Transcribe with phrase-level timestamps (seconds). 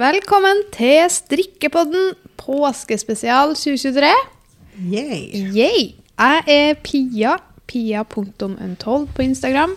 [0.00, 4.12] Velkommen til Strikkepodden påskespesial 2023.
[4.80, 5.18] Yay.
[5.52, 5.82] Yay!
[6.20, 7.34] Jeg er Pia.
[7.68, 9.74] Pia.untold på Instagram.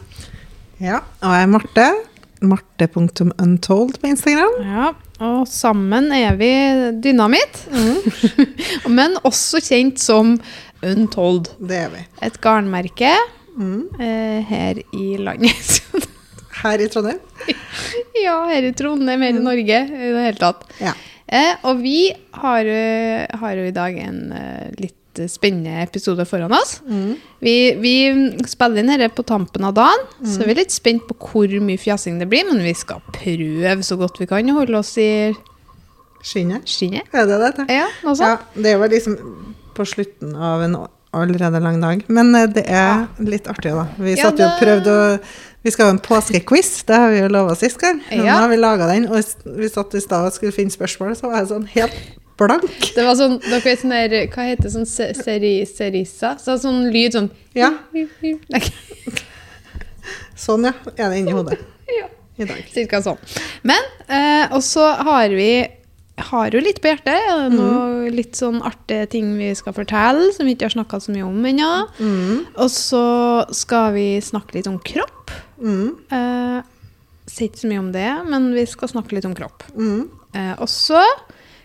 [0.82, 1.88] Ja, og jeg er Marte.
[2.44, 4.56] Marte.untold på Instagram.
[4.64, 4.88] Ja,
[5.24, 6.52] og sammen er vi
[7.04, 7.66] dynamitt.
[8.98, 10.38] Men også kjent som
[10.84, 11.52] Untold.
[11.64, 12.06] Det er vi.
[12.28, 13.14] Et garnmerke
[13.54, 13.84] Mm.
[14.02, 15.84] eh, her i landet.
[16.64, 17.20] Her i Trondheim.
[18.26, 20.64] ja, her i Trondheim, her i Norge i det hele tatt.
[20.82, 20.94] Ja.
[21.28, 25.00] Eh, og vi har, eh, har jo i dag en eh, litt
[25.30, 26.80] spennende episode foran oss.
[26.90, 27.16] Mm.
[27.46, 27.94] Vi, vi
[28.50, 31.78] spiller inn dette på tampen av dagen, så vi er litt spent på hvor mye
[31.78, 32.48] fjasing det blir.
[32.50, 35.12] Men vi skal prøve så godt vi kan å holde oss i
[36.24, 36.64] Skinnet.
[36.72, 37.10] skinnet.
[37.14, 37.66] Er det det?
[37.68, 38.54] Ja, noe Ja, sånt.
[38.64, 39.18] det var liksom
[39.76, 40.78] på slutten av en
[41.14, 42.04] allerede lang dag.
[42.08, 43.86] Men eh, det er litt artig, da.
[44.00, 45.20] Vi Ja, satt jo og prøvde å
[45.64, 48.02] Vi skal ha en påskequiz, det har vi jo lova sist gang.
[48.10, 48.36] Men Ja.
[48.36, 49.24] Nå har vi laga den, og
[49.58, 51.94] vi satt i stad og skulle finne spørsmål, så var jeg sånn helt
[52.38, 52.66] blank.
[52.96, 54.72] Det var sånn, dere vet sånn der, Hva heter det?
[54.74, 56.34] Sånn seri, serissa?
[56.42, 57.72] Så sånn lyd sånn Ja.
[60.36, 60.74] Sånn, ja.
[60.98, 61.60] Er det inni hodet
[62.00, 62.08] ja.
[62.42, 62.64] i dag.
[62.74, 63.18] Cirka sånn.
[63.64, 65.52] Men eh, Og så har vi
[66.22, 67.16] har jo litt på hjertet.
[67.16, 71.00] Er det noe litt sånn artige ting vi skal fortelle, som vi ikke har snakka
[71.02, 71.72] så mye om ennå?
[71.98, 72.44] Mm.
[72.54, 73.06] Og så
[73.56, 75.34] skal vi snakke litt om kropp.
[75.58, 75.90] Mm.
[76.14, 76.60] Eh,
[77.24, 79.64] Sier ikke så mye om det, men vi skal snakke litt om kropp.
[79.74, 80.10] Mm.
[80.36, 81.00] Eh, og så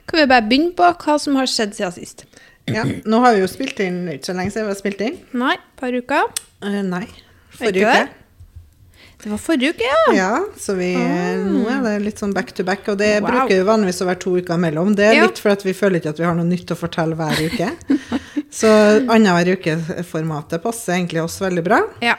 [0.09, 2.25] kan vi bare begynne på hva som har skjedd siden sist.
[2.69, 5.19] Ja, nå har vi jo spilt inn ikke så lenge siden vi har spilt inn.
[5.41, 6.31] Nei, et par uker.
[6.63, 7.05] Eh, nei.
[7.59, 8.18] Forrige uke.
[9.19, 10.15] Det var forrige uke, ja.
[10.15, 13.21] Ja, så vi, nå er det litt sånn back to back, og det Ah.
[13.25, 13.31] Wow.
[13.33, 14.95] bruker jo vanligvis å være to uker imellom.
[14.95, 15.27] Det er Ja.
[15.27, 17.71] litt fordi vi føler ikke at vi har noe nytt å fortelle hver uke.
[18.51, 18.69] Så
[19.11, 21.81] annenhver uke-formatet passer egentlig oss veldig bra.
[22.01, 22.15] ja.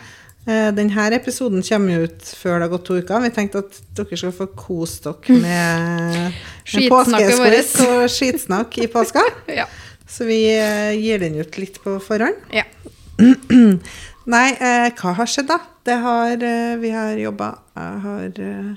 [0.48, 3.22] Eh, Denne episoden kommer ut før det har gått to uker.
[3.22, 6.34] Vi tenkte at dere skal få kose dere med, med
[6.66, 9.22] Skitsnakket og skitsnakk i påska.
[9.60, 9.66] ja.
[10.10, 12.36] Så vi eh, gir den ut litt på forhånd.
[12.52, 12.64] ja.
[14.30, 15.58] Nei, eh, hva har skjedd da?
[15.88, 17.48] Det har, eh, vi har jobba.
[17.76, 18.76] Jeg har eh,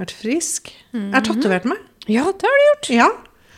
[0.00, 0.72] vært frisk.
[0.92, 1.78] Jeg har tatovert meg.
[2.10, 2.90] Ja, det har du gjort.
[2.96, 3.08] Ja.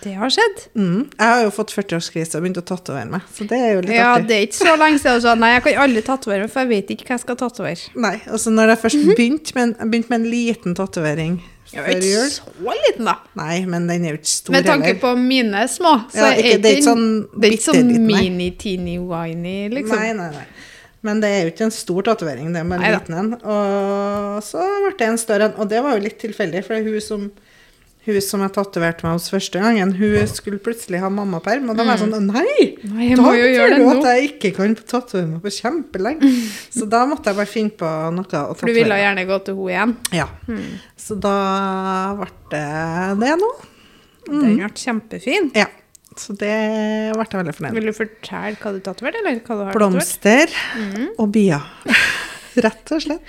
[0.02, 0.58] Det har skjedd.
[0.76, 0.98] Mm.
[1.18, 3.94] Jeg har jo fått 40-årskrise og begynt å tatovere meg, så det er jo litt
[3.96, 4.26] Ja, artig.
[4.28, 6.60] det er ikke så lenge siden du sa nei, jeg kan aldri tatovere meg, for
[6.60, 7.88] jeg vet ikke hva jeg skal tatovere.
[8.04, 11.38] Nei, altså når jeg først begynte med, en- jeg begynte med en liten tatovering
[11.72, 13.16] er før ikke så liten, da.
[13.40, 15.00] Nei, men den er jo ikke stor Med tanke heller.
[15.00, 18.06] på mine små, så Ja, ikke- det er ikke den- sånn det er ikke sånn
[18.12, 19.96] mini-teeny-winy, liksom.
[19.98, 20.46] Nei, nei, nei.
[21.06, 23.34] Men det er jo ikke en stor tatovering, det med en liten en.
[23.40, 27.04] Og så ble det en større en, og det var jo litt tilfeldig, for hun
[27.04, 27.28] som,
[28.06, 31.86] hun som jeg tatoverte meg hos første gangen, hun skulle plutselig ha mammaperm, og da
[31.86, 32.66] var jeg sånn Nei!
[32.82, 32.96] Mm.
[32.96, 36.34] Nei, jeg Da betyr det at jeg ikke kan tatovere meg på kjempelenge.
[36.80, 39.62] Så da måtte jeg bare finne på noe å For du ville gjerne gå til
[39.62, 39.96] henne igjen.
[40.22, 40.28] Ja.
[41.06, 41.38] Så da
[42.18, 42.66] ble det
[43.22, 43.56] det nå.
[44.26, 44.38] Mm.
[44.40, 45.52] Den ble kjempefin.
[45.54, 45.70] Ja.
[46.16, 46.52] Så det
[47.12, 47.80] ble jeg veldig fornøyd med.
[47.80, 49.72] Vil du fortelle hva du tatoverte, eller?
[49.76, 51.08] Blomster Mm.
[51.18, 51.60] og bier.
[52.56, 53.20] Rett og slett.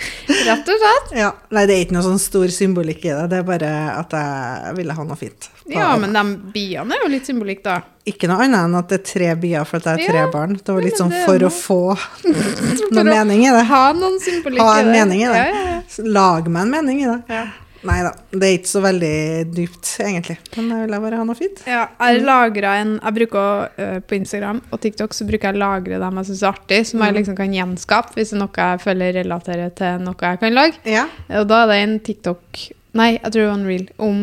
[0.47, 1.09] Rett og slett.
[1.19, 1.33] Ja.
[1.51, 3.25] Nei, det er ikke noe sånn stor symbolikk i det.
[3.33, 5.49] Det er bare at jeg ville ha noe fint.
[5.67, 6.21] Ja, men de
[6.53, 7.81] biene er jo litt symbolikk, da.
[8.07, 10.31] Ikke noe annet enn at det er tre bier for at jeg er tre Ja.
[10.31, 10.55] barn.
[10.55, 11.81] Det var litt sånn for å få
[12.95, 13.65] noen mening i det.
[13.67, 14.69] Ha noen symbolikk i det.
[14.71, 15.43] Ha en mening i det.
[15.43, 17.43] Ja, ja, Lag meg en mening i det.
[17.85, 19.17] Nei da, det er ikke så veldig
[19.53, 20.37] dypt, egentlig.
[20.55, 21.61] Men jeg vil bare ha noe fint.
[21.69, 25.61] Ja, jeg lagra en Jeg bruker øh, På Instagram og TikTok så bruker jeg å
[25.61, 28.65] lagre dem jeg syns er artig, som jeg liksom kan gjenskape hvis det er noe
[28.71, 30.81] jeg føler relaterer til noe jeg kan lage.
[30.87, 31.05] Ja.
[31.41, 32.65] Og da er det en TikTok
[32.97, 34.19] Nei, jeg tror det var en reel om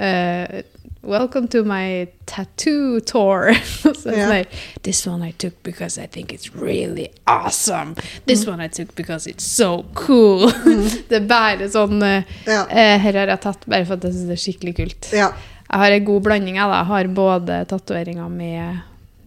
[0.00, 0.62] øh,
[1.02, 3.54] Welcome to my tattoo tour.
[3.64, 4.32] so yeah.
[4.32, 4.44] her,
[4.82, 7.96] This one I took because I think it's really awesome.
[8.26, 10.50] This one I took because it's so cool.
[11.08, 12.66] det er bare sånn øh, Ja.
[12.68, 15.10] uh, Her har jeg tatt bare for at jeg syns det er skikkelig kult.
[15.16, 15.32] ja.
[15.70, 16.56] Jeg har en god blanding.
[16.58, 16.78] Jeg, da.
[16.82, 18.80] Jeg har både tatoveringer med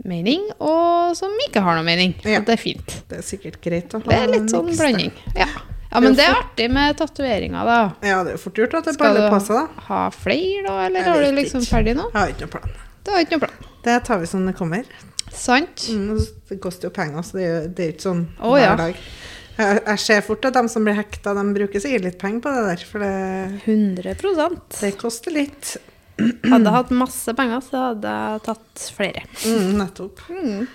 [0.04, 2.12] mening, og som ikke har noe mening.
[2.28, 2.42] Ja.
[2.44, 2.98] Det er fint.
[3.08, 5.14] Det er sikkert greit å ha Det er litt sånn blanding.
[5.40, 5.48] Ja.
[5.94, 7.80] Ja, men det er artig med tatoveringer, da.
[8.02, 9.86] Ja, det er fort gjort at det Skal baller du på seg, da.
[9.90, 11.70] ha flere, da, eller har du liksom ikke.
[11.76, 12.08] ferdig nå?
[12.10, 12.74] Jeg har ikke noen plan.
[13.04, 13.70] Du har ikke noen plan.
[13.84, 14.90] Det tar vi som det kommer.
[15.34, 15.86] Sant?
[15.94, 16.18] Mm,
[16.50, 19.00] det koster jo penger, så det er jo, det er ikke sånn oh, hver dag.
[19.54, 22.54] Jeg, jeg ser fort at de som blir hekta, de bruker sikkert litt penger på
[22.54, 23.16] det der, for det,
[23.70, 25.76] 100 det koster litt.
[26.18, 29.26] Hadde jeg hatt masse penger, så hadde jeg tatt flere.
[29.46, 30.26] Mm, nettopp.
[30.30, 30.66] Mm.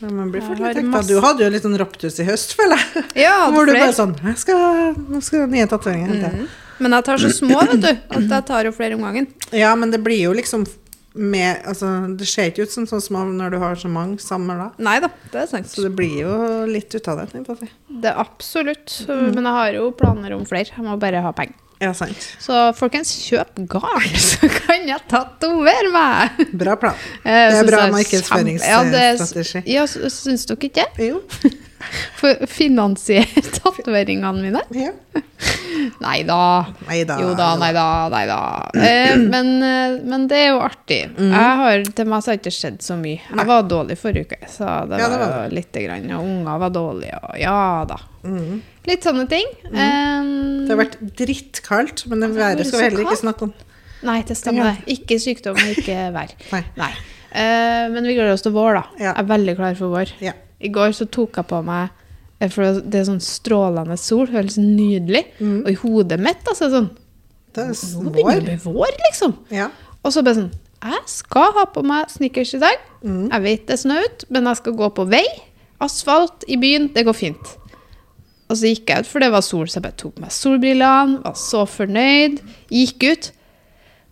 [0.00, 1.02] Ja, man blir fort litt hekta.
[1.08, 3.04] Du hadde jo litt sånn raptus i høst, føler jeg.
[3.24, 3.86] Ja, Hvor du flere.
[3.86, 6.30] bare sånn jeg skal, Nå skal den nye tatoveringer.
[6.34, 6.46] Mm.
[6.84, 9.28] Men jeg tar så små, vet du, at jeg tar jo flere om gangen.
[9.54, 10.66] Ja, men det blir jo liksom
[11.14, 11.86] med Altså,
[12.18, 14.72] det ser ikke ut som så små når du har så mange samla.
[14.82, 15.68] Nei da, det er sant.
[15.70, 16.32] Så det blir jo
[16.66, 17.44] litt ut av det.
[17.86, 18.96] Det er absolutt.
[19.06, 20.74] Men jeg har jo planer om flere.
[20.74, 21.54] Jeg må bare ha penger.
[21.82, 22.28] Ja, sant.
[22.40, 26.40] Så folkens, kjøp garn, så kan jeg tatovere meg!
[26.54, 26.98] Bra plan.
[27.24, 29.64] Det er bra markedsføringsstrategi.
[29.66, 30.88] Ja, ja, syns dere ikke?
[31.02, 31.22] Jo.
[32.18, 34.62] For finansiere tatoveringene mine?
[34.72, 34.92] Ja.
[36.00, 36.38] Nei da.
[37.20, 38.38] Jo da, nei da, nei da.
[38.72, 41.02] Eh, men, eh, men det er jo artig.
[41.16, 41.32] Mm.
[41.34, 43.20] Jeg har, til meg så har ikke skjedd så mye.
[43.28, 46.08] Jeg var dårlig forrige uke, så det Ja, det var var lite grann.
[46.16, 47.58] Og unger var dårlige, og ja
[47.90, 48.00] da.
[48.24, 48.62] Mm.
[48.88, 49.48] Litt sånne ting.
[49.72, 50.13] Eh,
[50.64, 53.52] Det har vært drittkaldt, men det Det været skal vi heller ikke snakke om.
[54.04, 54.80] Nei, det stemmer.
[54.90, 56.32] Ikke sykdom, ikke vær.
[56.54, 56.62] Nei.
[56.80, 56.92] Nei.
[57.34, 58.82] Uh, men vi gleder oss til vår, da.
[58.98, 59.10] Ja.
[59.10, 60.12] Jeg er veldig klar for vår.
[60.22, 60.34] Ja.
[60.64, 61.88] I går så tok jeg på meg
[62.38, 65.24] eh, For det er sånn strålende sol, føles nydelig.
[65.42, 66.86] Og i hodet mitt altså sånn
[67.52, 69.34] Det er Nå begynner det å bli vår, liksom.
[69.52, 69.66] Ja.
[70.00, 70.52] Og så bare sånn
[70.84, 72.86] Jeg skal ha på meg snickers i dag.
[73.02, 73.26] Mm.
[73.26, 75.26] Jeg vet det er ut, men jeg skal gå på vei.
[75.84, 76.88] Asfalt i byen.
[76.94, 77.54] Det går fint.
[78.50, 80.34] Og så gikk jeg ut, for det var sol, så jeg bare tok på meg
[80.36, 81.22] solbrillene.
[81.24, 82.42] Var så fornøyd.
[82.74, 83.30] Gikk ut.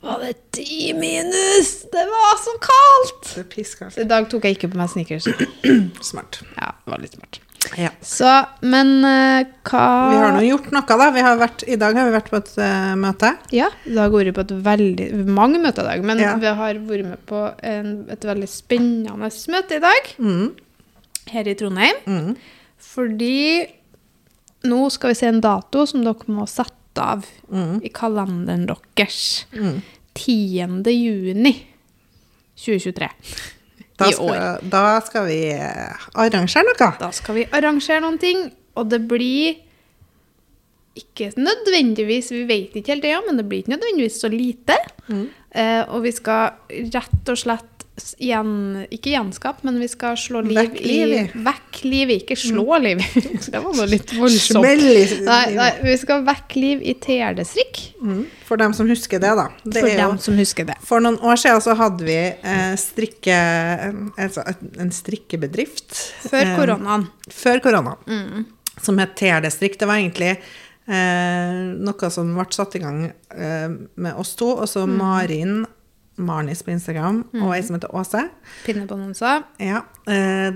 [0.02, 1.68] Var det ti minus?
[1.92, 3.28] Det var så kaldt!
[3.36, 4.00] Det pisskaldt.
[4.02, 5.28] I dag tok jeg ikke på meg sneakers.
[6.10, 6.40] Smart.
[6.56, 7.38] Ja, det var litt smart.
[7.78, 7.92] Ja.
[8.02, 8.26] Så,
[8.66, 11.06] men uh, hva Vi har nå gjort noe, da.
[11.14, 13.30] Vi har vært, I dag har vi vært på et uh, møte.
[13.54, 16.32] Ja, i dag har vi vært på et veldig mange møter i dag, men Ja.
[16.42, 19.14] vi har vært med på en, et veldig spennende
[19.54, 20.50] møte i dag Mm.
[21.30, 22.02] her i Trondheim.
[22.10, 22.34] Mm.
[22.82, 23.38] Fordi
[24.68, 27.80] nå skal vi se en dato som dere må sette av Mm.
[27.84, 29.46] i kalenderen deres.
[29.56, 29.80] Mm.
[30.14, 30.92] 10.
[30.92, 31.52] juni
[32.56, 33.08] 2023.
[33.98, 34.34] Da, I år.
[34.34, 36.90] skal, da skal vi eh, arrangere noe.
[37.00, 38.44] Da skal vi arrangere noen ting,
[38.76, 39.56] og det blir
[41.00, 44.76] ikke nødvendigvis, vi vet ikke helt det, ja, men det blir ikke nødvendigvis så lite.
[45.08, 45.22] Mm.
[45.56, 46.52] Eh, og vi skal
[46.92, 47.71] rett og slett
[48.18, 51.24] gjen, ikke gjenskape, men vi skal slå liv Vekk liv i i.
[51.44, 53.02] Vekk livet, ikke slå liv
[53.52, 54.64] det var noe litt voldsomt.
[54.64, 57.82] Nei, nei, vi skal vekk liv i TRD-strikk.
[58.00, 58.22] Mm.
[58.48, 59.44] For dem som husker det, da.
[59.64, 60.78] Det For er jo, som husker det.
[60.88, 63.36] for noen år siden så hadde vi eh, strikke,
[64.16, 64.46] altså,
[64.80, 65.92] en strikkebedrift.
[66.32, 67.06] Før eh, koronaen.
[67.30, 68.02] Før koronaen.
[68.08, 68.46] Mm.
[68.82, 69.76] Som het TRD-strikk.
[69.78, 73.68] Det var egentlig eh, noe som ble satt i gang eh,
[74.00, 74.48] med oss to.
[74.56, 74.72] Og Mm.
[74.72, 75.54] så Marin
[76.16, 78.26] Marnis på Instagram, og ei som heter Åse.
[78.66, 79.42] Pinnebonanza.
[79.62, 79.82] Ja.
[80.06, 80.52] Eh,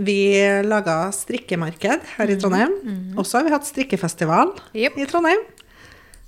[0.00, 0.18] vi
[0.64, 2.76] laga strikkemarked her i Trondheim.
[3.18, 4.96] Og så har vi hatt strikkefestival yep.
[4.96, 5.42] i Trondheim.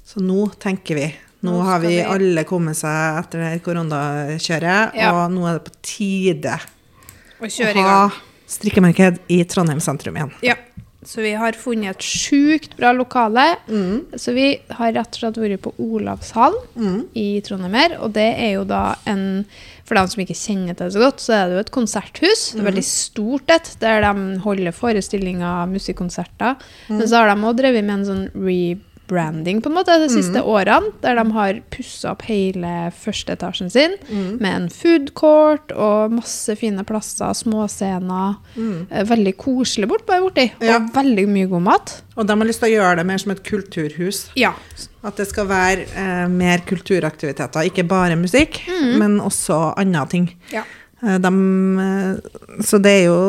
[0.04, 1.06] Så nå tenker vi
[1.42, 5.08] Nå, Nå har vi, vi- alle kommet seg etter det her koronakjøret, Ja.
[5.10, 6.52] og nå er det på tide
[7.42, 8.10] å i ha
[8.46, 10.30] strikkemarked i Trondheim sentrum igjen.
[10.46, 10.54] Ja.
[11.04, 13.56] Så vi har funnet et sjukt bra lokale.
[13.66, 14.04] Mm.
[14.14, 17.00] Så vi har rett og slett vært på Olavshall Mm.
[17.18, 17.96] i Trondheim her.
[18.00, 19.44] Og det er jo da en
[19.84, 22.42] For dem som ikke kjenner til det så godt, så er det jo et konserthus.
[22.54, 26.54] Det er veldig stort et, der de holder forestillinger, musikkonserter.
[26.88, 28.22] Men så har de òg drevet med en sånn
[29.12, 33.96] rebranding på en måte de siste årene, der de har pussa opp hele førsteetasjen sin
[34.40, 38.38] med en food court og masse fine plasser, småscener.
[38.56, 38.86] Mm.
[39.12, 41.96] Veldig koselig bort bare borti, og veldig mye god mat.
[42.16, 44.26] Og de har lyst til å gjøre det mer som et kulturhus.
[44.38, 44.52] Ja.
[45.02, 47.66] At det skal være eh, mer kulturaktiviteter.
[47.68, 48.60] Ikke bare musikk,
[49.00, 50.30] men også andre ting.
[50.52, 50.64] ja.
[51.02, 51.30] De,
[51.82, 53.22] eh, så det er jo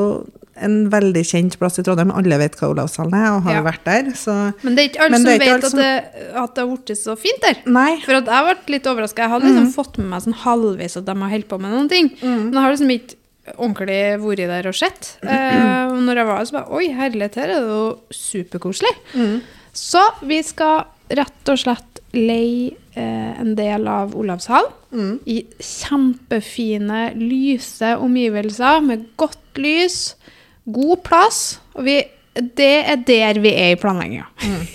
[0.55, 2.11] en veldig kjent plass i Trondheim.
[2.13, 3.63] Alle vet hva Olavshallen er, og har Ja.
[3.63, 4.03] vært der.
[4.13, 6.77] Så Men det er ikke alle som vet alle at, som- det, at det har
[6.77, 7.57] blitt så fint der.
[7.65, 7.99] Nei.
[8.05, 9.15] For at jeg ble litt overraska.
[9.23, 11.89] Jeg hadde liksom fått med meg sånn halvvis at de har holdt på med noen
[11.89, 12.11] ting.
[12.21, 13.15] Men jeg har liksom ikke
[13.57, 15.17] ordentlig vært der og sett.
[15.23, 19.41] Eh, og når jeg var der, så bare Oi, herlighet, her er det jo superkoselig.
[19.73, 25.19] Så vi skal rett og slett leie eh, en del av Olavshall Mm.
[25.25, 30.13] i kjempefine, lyse omgivelser med godt lys,
[30.65, 31.41] god plass.
[31.77, 31.99] Og vi,
[32.57, 34.27] det er der vi er i planlegginga.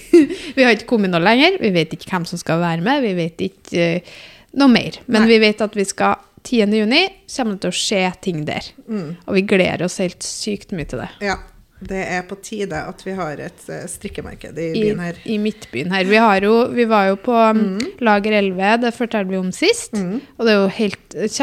[0.57, 1.61] vi har ikke kommet noe lenger.
[1.63, 3.05] Vi vet ikke hvem som skal være med.
[3.07, 4.17] Vi vet ikke uh,
[4.61, 5.01] noe mer.
[5.07, 5.35] Men Nei.
[5.35, 6.19] vi vet at vi skal
[6.49, 6.73] 10.
[6.79, 8.67] juni kommer det til å skje ting der.
[8.89, 9.09] Mm.
[9.27, 11.11] Og vi gleder oss helt sykt mye til det.
[11.25, 11.39] Ja.
[11.81, 15.21] Det er på tide at vi har et eh, strikkemarked i I, byen her.
[15.25, 16.09] I midtbyen her.
[16.09, 18.01] Vi, har jo, vi var jo på mm.
[18.03, 19.95] Lager 11, det fortalte vi om sist.
[19.95, 20.19] Mm.
[20.37, 21.39] Og det er jo helt kjempemessig.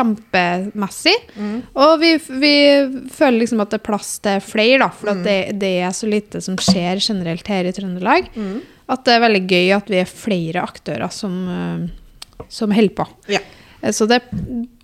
[0.75, 1.15] kjempemessig.
[1.74, 2.12] Og vi,
[2.42, 2.54] vi
[3.13, 4.89] føler liksom at det er plass til flere, da.
[4.94, 8.32] For at det, det er så lite som skjer generelt her i Trøndelag.
[8.92, 13.08] At det er veldig gøy at vi er flere aktører som, eh, som holder på.
[13.32, 13.42] Ja.
[13.82, 14.22] Eh, Så det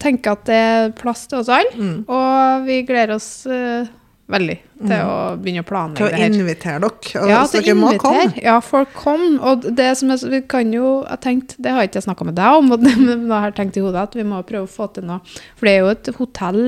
[0.02, 1.74] tenker at det er plass til oss alle.
[1.76, 1.98] Mm.
[2.10, 3.90] Og vi gleder oss eh,
[4.34, 6.32] veldig til å begynne å planlegge det her.
[6.32, 7.28] Til å invitere dere.
[7.30, 8.02] Ja, til dere må invitere.
[8.26, 8.44] komme.
[8.48, 9.26] Ja, folk kom.
[9.52, 12.36] Og det som jeg, vi kan jo, jeg tenkte, det har jeg ikke snakka med
[12.40, 15.06] deg om, men jeg har tenkt i hodet at vi må prøve å få til
[15.12, 15.22] noe.
[15.60, 16.62] For det er jo et hotell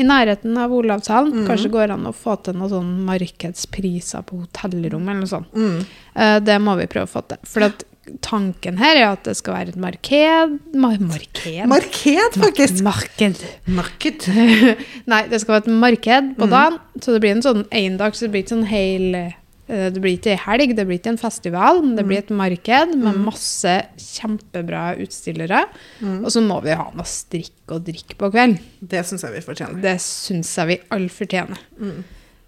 [0.00, 1.42] i nærheten av Olavshallen.
[1.44, 5.52] Kanskje går det an å få til noen sånn markedspriser på hotellrom eller noe sånt.
[5.52, 5.80] Mm.
[6.14, 7.42] Eh, Det må vi prøve å få til.
[7.44, 7.84] For at
[8.24, 11.66] tanken her er at det skal være et marked mar Marked?
[11.70, 12.82] Marked, faktisk.
[12.82, 13.42] Marked.
[13.66, 14.26] Marked.
[15.12, 18.30] Nei, det skal være et marked på dagen, så det blir en sånn endags, det
[18.32, 19.30] blir ikke sånn hel eh,
[19.68, 22.08] Det blir ikke ei helg, det blir ikke en festival, men det Mhm.
[22.10, 25.62] blir et marked med masse kjempebra utstillere.
[26.02, 26.24] Mm.
[26.26, 28.58] Og så må vi ha noe strikk og drikk på kvelden.
[28.82, 29.80] Det syns jeg vi fortjener.
[29.80, 31.58] Det syns jeg vi alle fortjener.
[31.80, 32.02] Mm.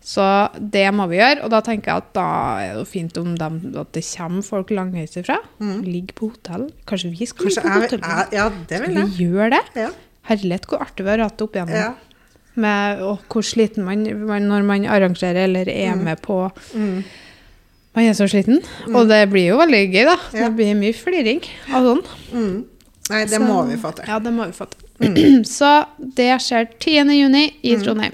[0.04, 0.24] Så
[0.60, 2.24] det må vi gjøre, og da tenker jeg at da
[2.60, 5.38] er det fint om dem, at det kommer folk langveis ifra.
[5.60, 6.66] Ligger på hotell.
[6.86, 7.48] Kanskje vi skal Mm.
[7.48, 8.32] Ligge på hotell?
[8.36, 9.06] Ja, det Skal vil jeg.
[9.06, 9.62] vi gjøre det?
[9.80, 9.88] Ja.
[10.28, 11.74] Herlighet, hvor artig vi har hatt det opp igjennom.
[11.74, 11.94] ja.
[12.56, 16.52] Med og hvor sliten man, man når man arrangerer eller er med på
[17.94, 18.60] Man er så sliten.
[18.94, 20.16] Og det blir jo veldig gøy, da.
[20.34, 20.48] Ja.
[20.48, 21.40] Det blir mye fliring
[21.72, 22.04] av sånn.
[22.32, 22.64] Mm.
[23.10, 24.04] Nei, det Så- må vi få til.
[24.08, 25.44] Ja, det må vi få til.
[25.58, 27.10] så det skjer 10.
[27.14, 28.12] juni i Trondheim.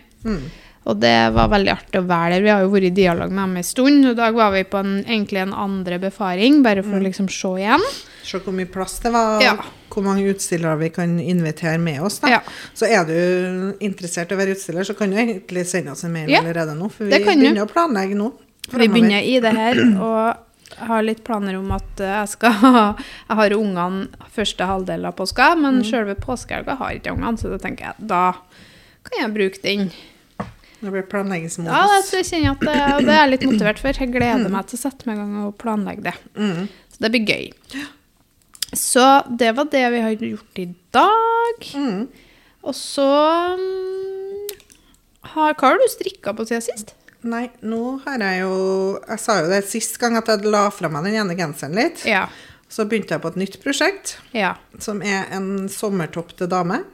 [0.80, 0.88] Mm.
[0.90, 2.42] Og det var veldig artig å være der.
[2.46, 4.06] Vi har jo vært i dialog med dem en stund.
[4.06, 7.28] Og i dag var vi på en, egentlig en andre befaring, bare for å liksom
[7.30, 7.84] se igjen.
[8.24, 9.54] Se hvor mye plass det var, Ja.
[9.92, 12.20] hvor mange utstillere vi kan invitere med oss.
[12.24, 12.40] Ja.
[12.74, 16.12] Så er du interessert i å være utstiller, så kan du egentlig sende oss en
[16.12, 16.88] mail Ja, allerede nå.
[16.90, 17.60] For vi begynner du.
[17.64, 18.32] å planlegge nå.
[18.72, 20.36] Vi begynner i det her, og
[20.70, 22.94] jeg har litt planer om at eh, jeg skal ha
[23.28, 27.58] Jeg har ungene første halvdel av påska, men selve påskehelga har ikke ungene, så da
[27.58, 28.32] tenker jeg da
[29.04, 29.90] kan jeg bruke den.
[30.80, 31.72] Det blir planleggingsmodus.
[31.72, 33.92] Ja, jeg kjenner at det, og det er jeg litt motivert for.
[34.00, 36.14] Jeg gleder meg til å sette meg i gang og planlegge det.
[36.40, 36.70] Mm.
[36.94, 37.82] Så det blir gøy.
[38.72, 41.68] Så det var det vi har gjort i dag.
[41.76, 42.06] Mm.
[42.62, 43.08] Og så
[43.60, 44.48] mm,
[45.34, 46.94] har, Hva har du strikka på siden sist?
[47.20, 48.54] Nei, nå har jeg jo
[49.04, 52.04] Jeg sa jo det sist gang at jeg la fra meg den ene genseren litt.
[52.08, 52.28] Ja.
[52.70, 54.54] Så begynte jeg på et nytt prosjekt, ja.
[54.78, 56.84] som er en sommertopp til dame.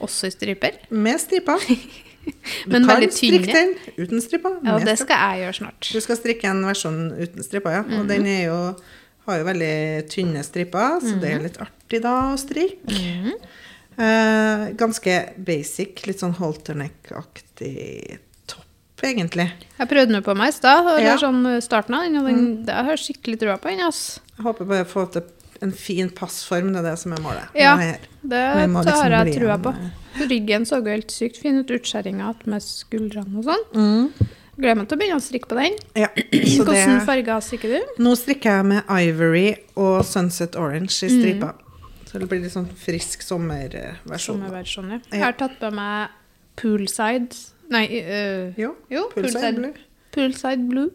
[0.00, 0.80] Også i striper?
[0.88, 1.60] Med striper.
[2.24, 4.58] Du Men kan strikke den uten stripper.
[4.66, 5.88] Ja, det skal jeg gjøre snart.
[5.92, 7.82] Du skal strikke en versjon uten stripper, ja.
[7.98, 8.58] Og den er jo,
[9.26, 9.74] har jo veldig
[10.12, 12.98] tynne striper, så det er litt artig da å strikke.
[14.00, 19.48] Eh, ganske basic, litt sånn halterneck-aktig topp, egentlig.
[19.78, 21.16] Jeg prøvde den på meg i stad, og Ja.
[21.20, 23.80] sånn starten av den, og den, det har jeg skikkelig trua på den.
[23.80, 24.20] ass.
[24.36, 25.22] Jeg håper bare å få til
[25.62, 27.48] en fin passform, det er det som er målet.
[27.54, 27.76] Ja.
[27.76, 27.98] det.
[28.22, 29.74] Det må liksom har jeg trua trua en, på.
[30.28, 33.64] Ryggen så jo helt sykt fin ut, utskjæringa med skuldrene og sånn.
[33.74, 34.28] Mm.
[34.60, 35.76] Gleder meg til å begynne å strikke på den.
[35.96, 37.92] Ja, Hvilke det, farger strikker du?
[38.04, 39.46] nå strikker jeg med Ivory
[39.80, 41.66] og Sunset Orange i Mm.
[42.10, 44.40] Så det blir litt sånn frisk sommerversjon.
[44.40, 44.98] Sommerversjon, ja.
[44.98, 45.12] Ja.
[45.14, 46.16] Jeg har tatt på meg
[46.58, 47.38] poolside
[47.70, 49.84] Nei, øh, Jo, jo, Poolside poolside Blue.
[50.10, 50.90] Poolside blue.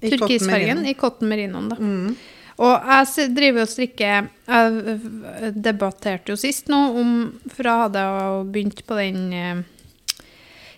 [0.00, 1.76] Turkisfargen i cotton merinoen, da.
[1.76, 2.16] Mm.
[2.56, 7.10] Og jeg driver og strikker Jeg debatterte jo sist nå om
[7.52, 9.64] For jeg hadde jo begynt på den eh,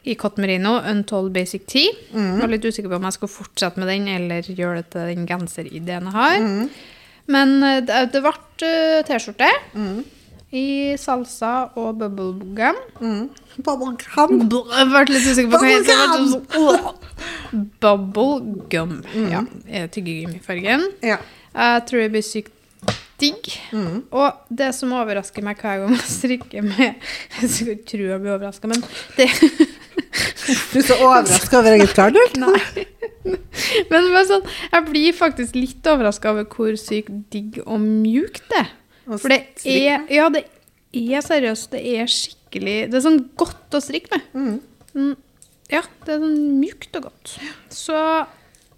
[0.09, 1.91] i cotton merino, Untold Basic Tea.
[2.15, 2.39] Mm.
[2.41, 5.27] Var litt usikker på om jeg skulle fortsette med den, eller gjøre det til den
[5.29, 6.37] genserideen jeg har.
[6.41, 6.69] Mm.
[7.35, 8.33] Men eh, det, det ble
[8.65, 9.99] eh, T-skjorte Mm.
[10.57, 12.79] i salsa og bubblegum.
[13.03, 13.27] Mm.
[13.67, 14.39] Bubblegum.
[14.49, 16.97] Jeg ble litt usikker på hva det heter.
[17.83, 18.95] Bubblegum.
[19.29, 20.89] Ja, er tyggegummifargen.
[21.05, 21.19] Ja.
[21.55, 22.55] Jeg tror det blir sykt
[23.19, 23.49] digg.
[23.75, 24.05] Mm.
[24.15, 26.85] Og det som overrasker meg hver gang jeg strikker med
[27.41, 28.85] Jeg skal ikke tro jeg blir overraska, men
[29.19, 29.29] det
[30.73, 32.39] Du er så overraska over eget klart, du.
[32.45, 32.87] Nei.
[33.91, 38.63] Men det sånn, jeg blir faktisk litt overraska over hvor sykt digg og mjukt det
[38.63, 38.71] er.
[39.17, 40.47] For det er Ja, det
[40.95, 41.71] er seriøst.
[41.75, 44.29] Det er skikkelig Det er sånn godt å strikke med.
[44.33, 44.59] Mm.
[44.95, 45.15] Mm,
[45.69, 47.35] Ja, det er sånn mjukt og godt.
[47.75, 47.99] Så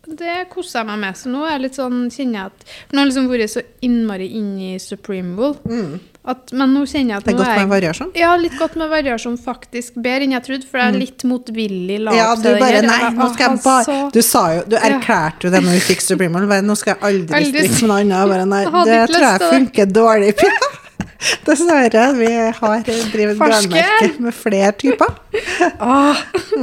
[0.07, 1.17] det koser jeg meg med.
[1.21, 3.51] Så nå er jeg litt sånn, kjenner jeg at For nå har jeg liksom vært
[3.53, 5.57] så innmari inn i Supreme Wool.
[5.69, 5.99] Mm.
[6.31, 8.11] At, men nå kjenner jeg at Det er godt med jeg variasjon.
[8.21, 9.95] ja, litt godt med variasjon, faktisk.
[9.97, 12.17] Bedre enn jeg trodde, for jeg er litt motvillig la Mm.
[12.19, 12.83] Ja, opp til det bare.
[12.85, 16.01] Nei, nå skal jeg bare Du sa jo Du erklærte jo det når vi fikk
[16.05, 16.49] Supreme Wool.
[16.49, 18.29] bare, Nå skal jeg aldri Aldri strikke med noe annet.
[18.35, 20.35] Bare, nei, det tror jeg funker dårlig.
[21.47, 22.05] Dessverre.
[22.17, 22.29] Vi
[22.61, 25.17] har drevet brannmerke med flere typer.
[25.81, 26.17] Ah,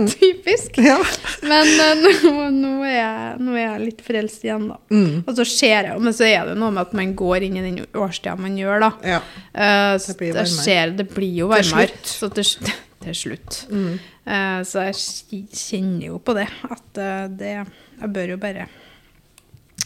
[0.10, 0.78] typisk.
[0.82, 0.98] Ja.
[1.46, 4.78] Men eh, nå, nå, er jeg, nå er jeg litt frelst igjen, da.
[4.94, 5.22] Mm.
[5.24, 7.64] Og så ser jeg men så er det noe med at man går inn i
[7.66, 8.92] den årstida man gjør, da.
[9.16, 9.22] ja.
[9.54, 10.66] Eh, så Det blir det, varmere.
[10.66, 12.10] skjer, det blir jo Til slutt.
[12.10, 12.74] Så til,
[13.06, 13.60] til slutt.
[13.70, 13.94] Mm.
[14.26, 17.04] Eh, så jeg kjenner jo på det, at
[17.38, 18.68] det Jeg bør jo bare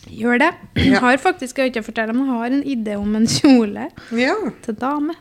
[0.09, 0.51] gjøre det.
[0.81, 1.01] Ja.
[1.03, 4.37] har faktisk, jeg ikke fortelle, men har en idé om en kjole ja.
[4.65, 5.17] til dame.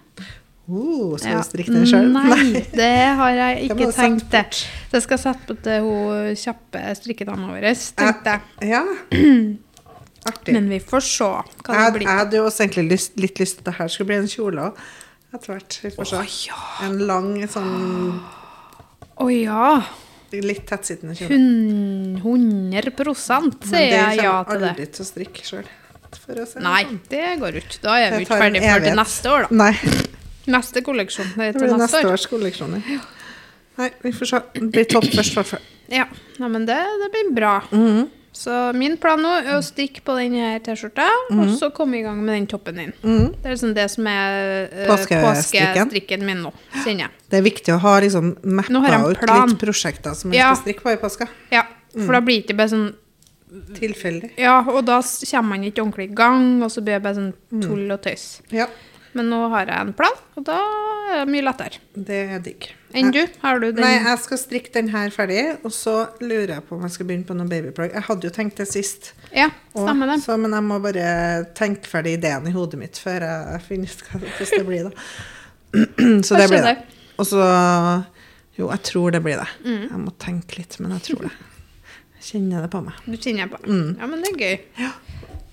[0.70, 2.12] Uh, skal du strikke den sjøl?
[2.14, 4.44] Nei, det har jeg ikke du tenkt det.
[4.92, 7.66] Jeg skal sette på til hun kjappe strikkedama vår,
[7.98, 8.70] tenkte jeg.
[8.70, 8.84] Ja.
[10.30, 10.52] Artig.
[10.54, 12.04] Men vi får se hva det blir.
[12.04, 14.28] jeg hadde jo også egentlig lyst, litt lyst til at det her skulle bli en
[14.30, 14.84] kjole òg.
[15.30, 15.78] Etter hvert.
[15.84, 16.22] Vi får se.
[16.84, 18.20] En lang, sånn
[19.20, 19.64] Å ja.
[20.32, 21.36] Litt tettsittende kjole.
[21.36, 24.70] Hun, 100 Men sier jeg ja til det.
[24.70, 25.64] aldri til å strikke sjøl.
[26.26, 27.00] det Nei, sånn.
[27.10, 27.80] det går ikke.
[27.82, 29.56] Da er vi Det ikke ferdig før til neste år, da.
[29.64, 29.74] Nei,
[30.56, 31.28] Neste kolleksjon.
[31.36, 32.12] Det det blir neste neste år.
[32.12, 32.72] års kolleksjon.
[33.78, 34.40] Nei, vi får se.
[34.54, 35.66] Det blir topp først, i hvert fall.
[35.90, 36.06] Ja,
[36.38, 37.60] Nei, men det, det blir bra.
[37.70, 38.08] Mhm.
[38.32, 42.20] Så min plan nå er å stikke på denne T-skjorta, og så komme i gang
[42.22, 42.92] med den toppen din.
[43.02, 43.32] Mm.
[43.34, 45.74] Det er liksom det som er uh, Påskestrikken.
[45.90, 46.52] påskestrikken min nå,
[46.84, 47.10] kjenner jeg.
[47.30, 50.54] Det er viktig å ha liksom mappa ut litt prosjekter som man Ja.
[50.54, 51.28] skal strikke på i påska.
[51.50, 52.90] Ja, for da blir det ikke bare sånn
[53.74, 54.28] Tilfeldig.
[54.38, 57.32] Ja, og da kommer man ikke ordentlig i gang, og så blir det bare sånn
[57.50, 57.62] Mm.
[57.64, 58.40] tull og tøys.
[58.54, 58.66] Ja,
[59.16, 60.56] Men nå har jeg en plan, og da
[61.10, 61.80] er det mye lettere.
[61.94, 62.68] det er digg.
[62.94, 63.20] Enn du?
[63.42, 63.80] Har du den?
[63.82, 67.08] Nei, jeg skal strikke den her ferdig, og så lurer jeg på om jeg skal
[67.08, 67.92] begynne på noen babyplagg.
[67.98, 69.12] Jeg hadde jo tenkt det sist.
[69.34, 70.20] Ja, stemmer det.
[70.22, 71.08] Så, men jeg må bare
[71.58, 75.04] tenke ferdig ideen i hodet mitt før jeg finner ut hva hvordan det blir, da.
[76.26, 76.74] Så det Kanskje blir det.
[76.80, 76.98] det.
[77.20, 77.44] Og så
[78.58, 79.48] Jo, jeg tror det blir det.
[79.64, 79.84] Mm.
[79.90, 81.34] Jeg må tenke litt, men jeg tror det.
[82.20, 82.98] Jeg kjenner det på meg.
[83.06, 83.60] Du kjenner på.
[83.64, 83.94] Mm.
[83.98, 84.90] Ja, men det er gøy.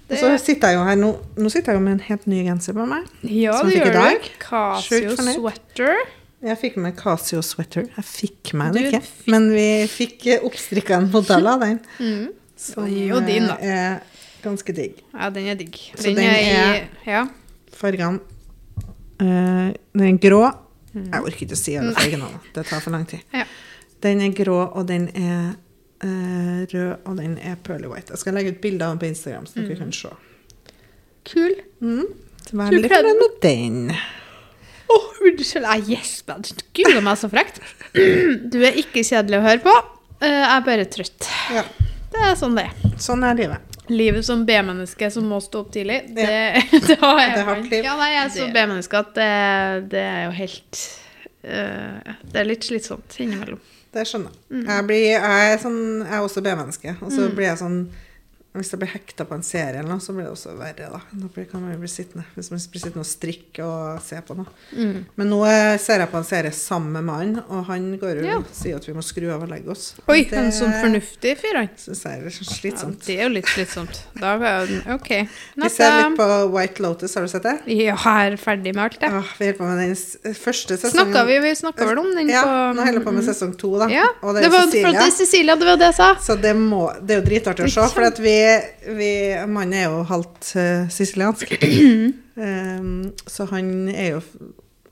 [0.08, 2.44] Og så sitter jeg jo her nå Nå sitter jeg jo med en helt ny
[2.48, 3.08] genser på meg.
[3.28, 4.30] Ja, Som det jeg fikk i dag.
[4.44, 5.98] Casio sweater.
[6.48, 7.88] Jeg fikk med Casio sweater.
[7.98, 9.02] Jeg fikk meg den ikke,
[9.34, 11.80] men vi fikk eh, oppstrikka en modell av den.
[12.00, 12.28] Mm.
[12.58, 13.56] Som jo din, da.
[13.62, 15.04] eh, er ganske digg.
[15.14, 15.76] Ja, den er digg.
[15.94, 17.26] Så Den, er i Ja.
[17.78, 18.18] Fargene
[19.22, 20.40] uh, Den er grå.
[20.94, 21.04] Mm.
[21.12, 22.40] Jeg orker ikke å si alle fargene nå.
[22.56, 23.22] Det tar for lang tid.
[23.34, 23.44] Ja.
[24.02, 25.54] Den er grå, og den er
[26.04, 28.12] eh, rød, og den er pearly white.
[28.14, 29.68] Jeg skal legge ut bilder av den på Instagram, så Mm.
[29.68, 30.10] dere kan se.
[31.28, 31.56] Kul.
[31.82, 32.06] Mm.
[32.48, 33.92] Så vær litt fornøyd med den.
[34.88, 35.66] Å, unnskyld.
[35.68, 36.46] Jeg gjesper.
[36.74, 37.60] Gud, er så frekt.
[38.54, 39.74] Du er ikke kjedelig å høre på.
[40.22, 41.28] Eh, Jeg er bare trøtt.
[41.54, 41.64] Ja,
[42.14, 42.94] Det er sånn det er.
[42.98, 43.74] sånn er livet.
[43.90, 47.70] Livet som B-menneske som må stå opp tidlig, det, da er Det er hardt man-
[47.70, 47.84] liv.
[47.84, 50.82] Ja, nei, jeg er så Det- B-menneske at det, det er jo helt
[51.44, 53.60] eh, Det er litt slitsomt innimellom.
[53.94, 54.66] Det skjønner Mm.
[54.68, 54.86] jeg.
[54.88, 56.96] Blir, jeg, er sånn, jeg er også B-menneske.
[57.02, 57.80] Og så blir jeg sånn
[58.58, 60.90] Hvis jeg blir hekta på en serie, eller noe, så blir det også verre.
[60.92, 64.20] Da Nå kan man jo bli sittende Hvis man blir sittende og strikke og se
[64.28, 64.48] på noe.
[64.74, 65.06] Mm.
[65.20, 68.28] Men nå eh, ser jeg på en serie sammen med mannen, og han går jo
[68.28, 68.40] Ja.
[68.52, 69.94] sier at vi må skru av og legge oss.
[70.08, 71.70] Oi, det en sånn fornuftig fyr, han.
[71.78, 74.02] syns jeg er sånn Ja, det er jo litt slitsomt.
[74.20, 75.10] Da er det OK.
[75.64, 77.56] Vi ser litt på White Lotus, har du sett det?
[77.72, 79.10] Ja, jeg er ferdig med alt, det.
[79.12, 81.14] Ah, vi holder på med den første sesongen.
[81.14, 83.54] Snakka vi, vi snakka vel om den Ja, på nå holder vi på med sesong
[83.60, 83.88] to, da.
[83.92, 85.02] Ja, Og det, det er var Cecilia.
[85.02, 86.10] det Cecilia, det var det jeg sa.
[86.28, 88.36] Så det, må, det er jo dritartig å se, for at vi
[89.48, 91.58] Mannen er jo halvt uh, siciliansk.
[92.38, 94.22] um, så han er jo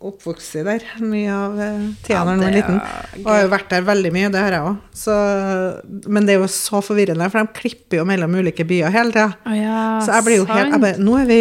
[0.10, 2.78] oppvokst der mye av uh, tida da han var er liten.
[3.24, 6.06] Og har jo vært der veldig mye, det har jeg òg.
[6.16, 9.28] Men det er jo så forvirrende, for de klipper jo mellom ulike byer hele tida.
[9.46, 11.40] Oh, ja, Så jeg blir jo helt jeg bare, nå, er vi,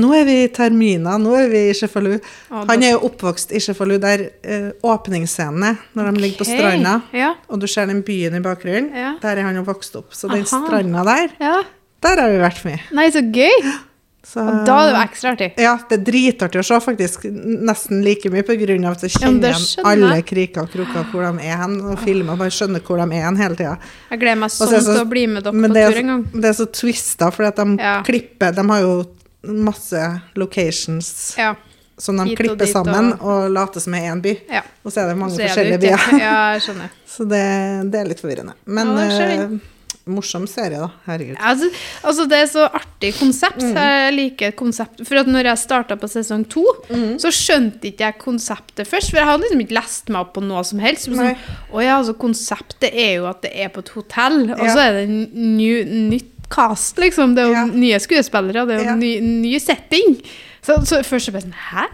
[0.00, 2.12] nå er vi i Termina, nå er vi i Sjefalu.
[2.54, 7.34] Han er jo oppvokst i Sjefalu, der uh, åpningsscenene, når de ligger på stranda, Ja,
[7.48, 9.14] og du ser den byen i bakgrunnen, Ja.
[9.22, 10.12] der er han jo vokst opp.
[10.14, 11.56] Så den stranda der, ja.
[12.04, 12.80] der har vi vært mye.
[12.94, 13.58] Nei, så gøy!
[14.24, 15.46] Så, Og da er det jo ekstra artig.
[15.60, 17.26] ja, det er dritartig å se, faktisk.
[17.68, 21.44] Nesten like mye av at så kjenner ja, igjen alle kriker og kroker hvor de
[21.44, 23.74] er hen, og filmer bare skjønner hvor de er hen hele tida.
[24.10, 26.24] Jeg gleder meg sånn så- til å bli med dere på tur en gang.
[26.40, 28.02] det er så twista, for de Ja.
[28.02, 29.04] klipper De har jo
[29.44, 31.54] masse locations Ja.
[31.98, 34.40] som de Hit og klipper dit sammen og- og later som er én by.
[34.50, 34.62] ja.
[34.84, 36.18] Og så er det mange forskjellige byer.
[36.18, 36.90] Ja, jeg skjønner.
[37.06, 38.54] Så det, det er litt forvirrende.
[38.66, 39.60] Men Ja, det
[40.06, 40.90] morsom serie, da.
[41.06, 41.36] Herregud.
[41.40, 41.70] Altså,
[42.04, 43.62] altså, det er så artig konsept.
[43.62, 43.74] Mm.
[43.78, 45.00] Jeg liker konsept.
[45.08, 47.16] For at når jeg starta på sesong to, Mm.
[47.22, 49.10] så skjønte ikke jeg konseptet først.
[49.10, 51.06] For jeg hadde liksom ikke lest meg opp på noe som helst.
[51.08, 51.36] Så Sånn,
[51.72, 54.74] å ja, altså Konseptet er jo at det er på et hotell, og Ja.
[54.74, 57.34] så er det ny, nytt cast, liksom.
[57.34, 57.64] Det er jo Ja.
[57.66, 58.94] nye skuespillere, det er jo Ja.
[58.96, 60.20] ny, ny setting.
[60.62, 61.86] Så, så først så ble jeg sånn Hæ?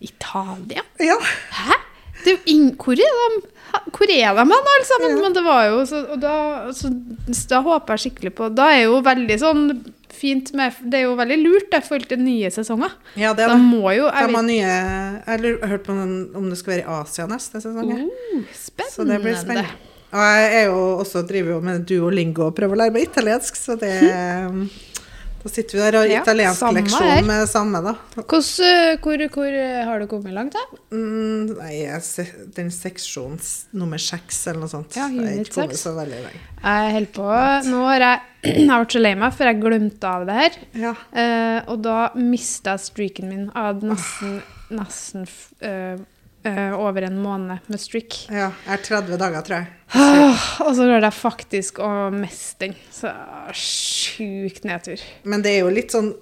[0.00, 0.82] Italia?
[1.00, 1.16] Ja.
[1.50, 1.74] Hæ?
[2.24, 3.46] Det er jo inn, hvor er de?
[3.92, 5.18] Hvor er de hen, alle sammen?
[5.22, 6.36] Men det var jo så, da,
[6.76, 6.90] så,
[7.50, 9.62] da håper jeg skikkelig på Da er jo veldig sånn
[10.12, 12.92] fint med Det er jo veldig lurt det, i forhold til nye sesonger.
[13.18, 13.60] ja, det er det.
[13.62, 16.84] må jo Jeg De har nye Jeg har hørt på noen, om det skal være
[16.84, 17.90] i Asia neste sesong.
[17.90, 18.94] Uh, spennende.
[18.94, 19.90] Så det blir spennende.
[20.12, 23.56] Og jeg er jo også, driver jo med duolingo og prøver å lære meg italiensk,
[23.56, 23.94] så det
[25.42, 26.72] Da sitter vi der og har Ja, italiensk her.
[26.76, 27.92] leksjon med samme, da.
[28.14, 30.78] Hvordan, eh, hvor, hvor eh, har du kommet langt, da?
[30.94, 31.80] Mm, nei,
[32.54, 33.40] den seksjonen
[33.74, 34.94] nummer seks eller noe sånt.
[34.96, 36.48] Ja, Jeg har ikke kommet så veldig langt.
[36.62, 37.26] Jeg holder på
[37.72, 40.60] Nå har jeg, jeg vært så lei meg, for jeg glemte av det her.
[40.84, 40.94] Ja.
[41.10, 43.44] Uh, og da mista jeg streaken min.
[43.50, 44.38] Jeg hadde nesten,
[44.78, 45.52] nesten f-
[46.44, 48.16] eh, over en måned med streak.
[48.30, 48.50] ja.
[48.66, 49.66] Jeg er 30 dager, tror jeg.
[50.66, 52.76] Og så klarer jeg faktisk å miste den.
[52.90, 53.10] Så
[53.56, 55.00] sjukt nedtur.
[55.24, 56.14] Men det er jo litt sånn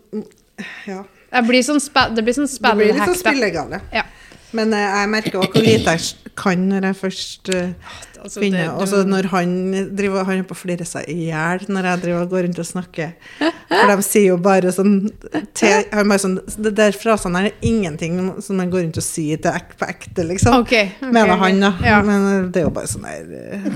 [0.88, 1.04] Ja.
[1.46, 1.78] Blir sånn
[2.14, 3.36] det blir sånn Det blir litt sånn spillhack.
[3.36, 3.80] spillegale.
[3.94, 4.02] Ja.
[4.52, 7.68] Men uh, jeg merker også hvor lite jeg kan når jeg først eh,
[8.22, 9.50] Altså, det- og så når han
[9.96, 12.58] driver han er på å flire seg i hjel når jeg driver og går rundt
[12.58, 13.12] og snakker.
[13.38, 15.10] For de sier jo bare sånn
[15.54, 19.02] til, han bare sånn, Det der frasene her er ingenting som man går rundt og
[19.06, 20.60] sier til ek, på ekte, liksom.
[20.60, 21.72] Okay, okay, Mener han, da.
[21.82, 22.02] Ja.
[22.02, 23.70] Men det er jo bare sånn der eh,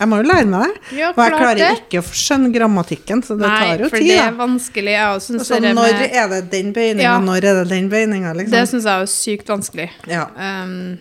[0.00, 0.98] Jeg må jo lære meg det.
[0.98, 1.70] Ja, og jeg klarer det.
[1.90, 4.08] ikke å skjønne grammatikken, så det Nei, tar jo for tid.
[4.08, 4.94] det er vanskelig.
[4.94, 7.18] Jeg også synes Så det når med- er det den bøyninga, Ja.
[7.20, 8.50] når er det den bøyninga, liksom?
[8.50, 9.90] Det syns jeg er sykt vanskelig.
[10.06, 10.26] ja.
[10.36, 10.98] Um,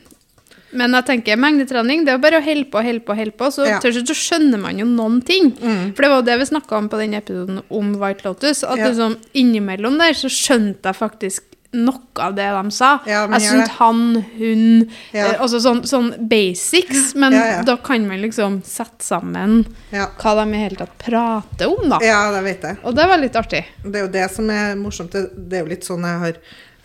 [0.74, 3.52] men jeg tenker mengdetrening, det er jo bare å holde på, holde på, holde på.
[3.52, 3.80] Så Ja.
[3.80, 5.52] til slutt så skjønner man jo noen ting.
[5.58, 5.96] Mm.
[5.96, 8.64] For det var jo det vi snakka om på den episoden om White Lotus.
[8.64, 8.88] At Ja.
[8.90, 13.00] liksom innimellom der så skjønte jeg faktisk noe av det de sa.
[13.06, 15.28] Ja, jeg syntes han, hun Ja.
[15.28, 17.14] eh, Altså sånn, sånn basics.
[17.16, 17.32] Men
[17.64, 22.00] da kan man liksom sette sammen hva de i hele tatt prater om, da.
[22.02, 22.78] ja, det vet jeg.
[22.84, 23.66] Og det var litt artig.
[23.84, 25.12] Det er jo det som er morsomt.
[25.12, 26.34] Det det er jo litt sånn jeg har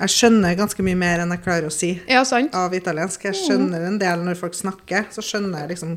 [0.01, 2.55] Jeg skjønner ganske mye mer enn jeg klarer å si Ja, sant?
[2.59, 3.25] av italiensk.
[3.29, 5.93] Jeg skjønner en del når folk snakker, så skjønner jeg liksom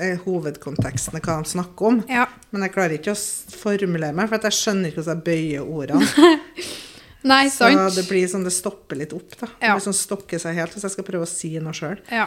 [0.00, 2.00] eh, hovedkonteksten, hva de snakker om.
[2.10, 2.26] Ja.
[2.50, 3.20] Men jeg klarer ikke å
[3.60, 6.34] formulere meg, for at jeg skjønner ikke hvordan jeg bøyer ordene.
[7.28, 7.94] Nei, Så sant?
[7.98, 9.32] det blir sånn, det stopper litt opp.
[9.40, 9.48] da.
[9.62, 9.74] Ja.
[9.78, 11.98] Det sånn stokker seg helt hvis jeg skal prøve å si noe sjøl.
[12.14, 12.26] Ja.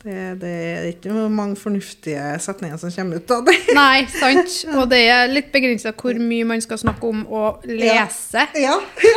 [0.00, 3.56] Det, det er ikke mange fornuftige setninger som kommer ut av det.
[3.76, 4.54] Nei, sant.
[4.78, 8.46] Og det er litt begrensa hvor mye man skal snakke om å lese.
[8.58, 9.16] Ja, Ja,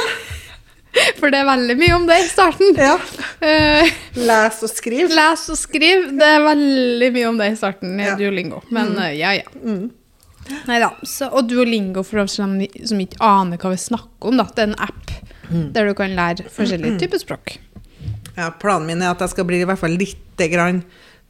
[1.19, 2.75] For det er veldig mye om det i starten.
[2.77, 2.97] ja.
[3.41, 5.09] Eh, Les og skriv.
[5.09, 6.07] les og skriv.
[6.19, 8.15] Det er veldig mye om det i starten i Ja.
[8.19, 8.61] Duolingo.
[8.69, 9.03] Men mm.
[9.17, 9.49] ja, ja.
[9.63, 9.89] Mm.
[10.67, 10.91] Nei da.
[11.31, 14.45] Og Duolingo, for dem som, som ikke aner hva vi snakker om, da.
[14.53, 14.99] det er en app
[15.53, 15.67] Mm.
[15.75, 17.51] der du kan lære forskjellige typer språk.
[18.37, 20.79] Ja, planen min er at jeg skal bli i hvert fall lite grann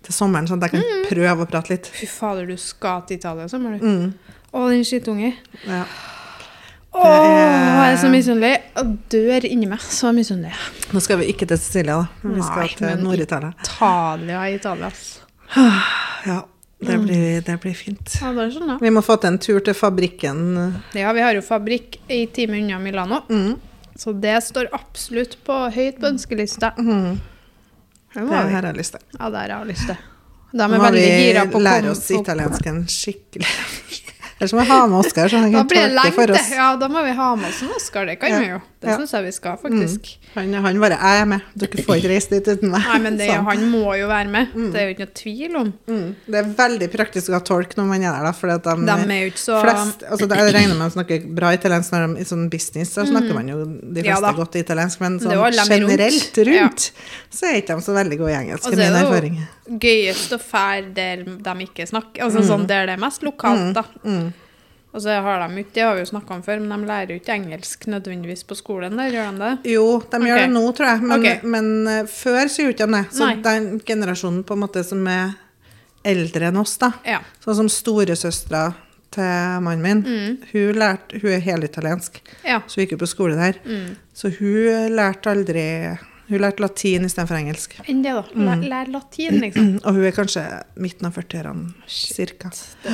[0.05, 1.01] til sommeren, sånn at jeg kan Mm.
[1.09, 1.87] prøve å prate litt.
[1.91, 3.83] Fy fader, du skal til Italia i sommer, du.
[3.83, 4.13] Mm.
[4.53, 5.33] Å, din skittunge.
[5.67, 5.81] Ja.
[6.93, 8.53] Å, jeg er så misunnelig.
[8.77, 9.81] Jeg dør inni meg.
[9.81, 10.53] Så misunnelig.
[10.93, 12.31] Nå skal vi ikke til Sicilia, da.
[12.35, 13.49] Vi skal Nei, til Nord-Italia.
[13.65, 15.07] Italia Italia, ass.
[16.29, 16.37] Ja,
[16.83, 18.13] det blir, det blir fint.
[18.21, 20.39] Ja, det sånn, Vi må få til en tur til fabrikken.
[20.95, 23.57] Ja, vi har jo fabrikk en time unna Milano, Mm.
[23.99, 26.73] så det står absolutt på høyt på ønskelista.
[26.77, 27.19] Mm.
[28.13, 29.03] Det her har jeg lyst til.
[29.19, 29.97] Ja, der har jeg lyst til.
[30.53, 33.49] De er Nå må veldig vi gira på å lære oss italiensken skikkelig.
[34.43, 36.51] Ellers må vi ha med Oskar, så han Da blir det oss.
[36.51, 38.05] Ja, da må vi ha med oss en Oskar.
[38.05, 38.39] Det kan Ja.
[38.39, 38.61] vi jo.
[38.83, 38.97] Det Ja.
[38.99, 40.17] syns jeg vi skal, faktisk.
[40.35, 41.41] Han, han bare 'Jeg er med.
[41.55, 42.83] Dere får ikke reise dit uten meg'.
[42.83, 43.45] Nei, men det, Sånn.
[43.45, 44.47] han må jo være med.
[44.73, 45.73] Det er jo ikke noe tvil om.
[45.87, 46.15] Mm.
[46.27, 48.31] Det er veldig praktisk å ha tolk når man er der, da.
[48.33, 51.35] For de, De er jo ikke så flest, altså det- Jeg regner med de snakker
[51.35, 54.55] bra italiensk når de i sånn business, så snakker man jo de fleste Ja godt
[54.55, 56.47] italiensk, men sånn generelt rundt.
[56.47, 56.91] rundt,
[57.31, 59.35] så er ikke de så veldig gode i engelsk, det er min det erfaring.
[59.69, 62.19] jo gøyest å fære der de ikke snakker.
[62.23, 63.83] Altså sånn der det er mest lokalt, da.
[64.05, 64.32] Mm.
[64.93, 67.09] Og så har de ikke, det har vi jo snakka om før, men de lærer
[67.15, 69.71] jo ikke engelsk nødvendigvis på skolen der, gjør de det?
[69.73, 71.39] Jo, de gjør det nå, tror jeg, men, okay.
[71.55, 73.03] men uh, før så gjorde de det.
[73.17, 73.35] Så Nei.
[73.41, 75.33] den generasjonen på en måte som er
[76.05, 77.21] eldre enn oss, da, Ja.
[77.41, 78.73] sånn som storesøstera
[79.13, 80.37] til mannen min, Mm.
[80.51, 82.61] hun, lærte, hun er helitaliensk, Ja.
[82.67, 83.59] så hun gikk jo på skole der.
[83.65, 83.95] Mm.
[84.13, 85.97] Så hun lærte aldri
[86.29, 87.73] Hun lærte latin istedenfor engelsk.
[87.91, 88.21] Enn det, da.
[88.31, 88.61] Mm.
[88.71, 89.65] Lær, latin, liksom.
[89.85, 90.43] Og hun er kanskje
[90.79, 92.51] midten av 40-årene, cirka.
[92.85, 92.93] Det,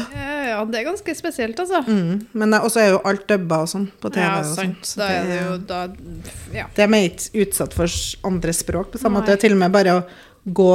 [0.50, 1.84] ja, det er ganske spesielt, altså.
[1.86, 2.26] Mm.
[2.34, 4.24] Men det- også er jo alt dubba og sånn på TV.
[4.26, 4.90] Ja, og sånt, sant.
[4.94, 5.82] Så Da er det jo da
[6.58, 6.66] Ja.
[6.76, 7.88] De er ikke utsatt for
[8.32, 9.38] andre språk på samme måte.
[9.40, 10.04] Til og med bare å
[10.50, 10.72] gå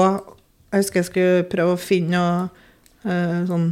[0.75, 2.51] Jeg husker jeg skulle prøve å finne noe
[3.07, 3.67] uh, sånn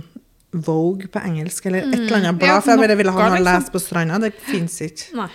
[0.53, 2.43] Vogue på engelsk, eller et eller annet Mm.
[2.45, 2.65] Ja, blad.
[2.65, 3.63] for jeg bare ville ha noe, noe å liksom.
[3.63, 4.19] lese på stranda.
[4.21, 5.15] Det fins ikke.
[5.17, 5.29] Nei.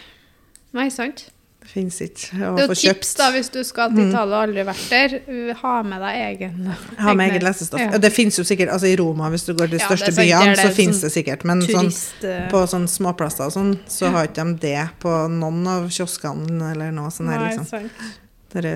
[0.78, 1.24] Nei, sant.
[1.68, 4.64] Fins ikke å Det få jo tips da, hvis du skal til Italia og aldri
[4.68, 5.16] vært der.
[5.28, 7.82] uh, Ha med deg egen Ha med egen eget lesestoff.
[7.84, 8.02] Ja.
[8.02, 10.56] Det fins jo sikkert altså I Roma, hvis du går til de største ja, byene,
[10.56, 11.48] så er fins sånn det sikkert.
[11.50, 12.24] Men sånn, Turist...
[12.24, 16.72] sånn, på sånne småplasser og sånn, så har ikke de det på noen av kioskene
[16.72, 17.34] eller noe sånt.
[17.34, 17.68] her, Nei, liksom.
[17.68, 18.14] sant.
[18.56, 18.70] Der,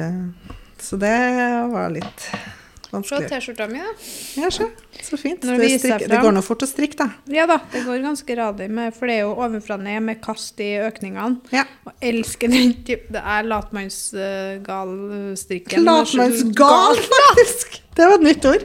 [0.83, 1.15] så det
[1.71, 2.27] var litt
[2.91, 3.29] Se vanskelig.
[3.31, 3.91] T-skjorta mi, da.
[4.41, 4.65] Ja, se.
[4.99, 5.41] Så fint.
[5.41, 7.05] Det, viser det går nå fort å strikke, da.
[7.31, 10.59] Ja da, det går ganske radig, med, for det er jo ovenfra ned med kast
[10.59, 11.35] i økningene.
[11.55, 11.63] Ja.
[11.87, 15.83] Og elsker den typen Det er latmannsgal-strikken.
[15.87, 17.79] Latmannsgal, faktisk!
[17.95, 18.63] Det var et nytt ord.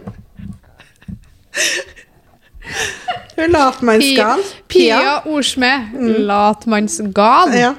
[3.47, 4.43] Latmannsgal.
[4.67, 5.95] Pia Ordsmed.
[6.27, 7.55] Latmannsgal.
[7.55, 7.79] Ja.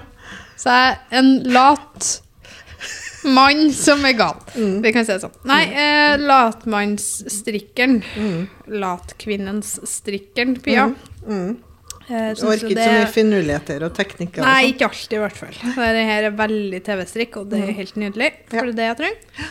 [0.55, 2.23] Så jeg er en lat
[3.27, 4.39] mann som er gal.
[4.55, 5.35] Vi kan si det sånn.
[5.49, 8.01] Nei, eh, latmannsstrikkeren.
[8.67, 10.89] Latkvinnens strikkeren, Pia.
[11.27, 11.57] Mm.
[12.09, 14.41] Eh, Du synes orker ikke så mye finurligheter og teknikker.
[14.45, 15.55] Nei, og ikke alltid i hvert fall.
[15.75, 18.31] Dette er veldig TV-strikk, og det er helt nydelig.
[18.47, 18.61] For Ja.
[18.63, 19.49] det er det jeg trenger.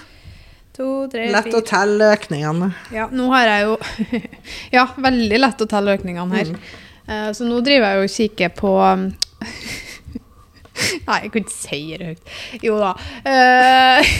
[0.77, 2.75] To, tre, lett Lett å telle økningene.
[2.93, 3.77] Ja, nå har jeg jo
[4.77, 6.51] Ja, veldig lett å telle økningene her.
[6.53, 6.59] Mm.
[7.09, 9.07] Uh, så nå driver jeg jo og kikker på um,
[11.07, 12.35] Nei, jeg kan ikke si det høyt.
[12.67, 12.93] Jo da.
[13.27, 14.17] Eh,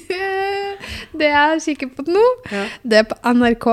[1.20, 2.62] det jeg er sikker på nå, Ja.
[2.86, 3.66] det er på NRK.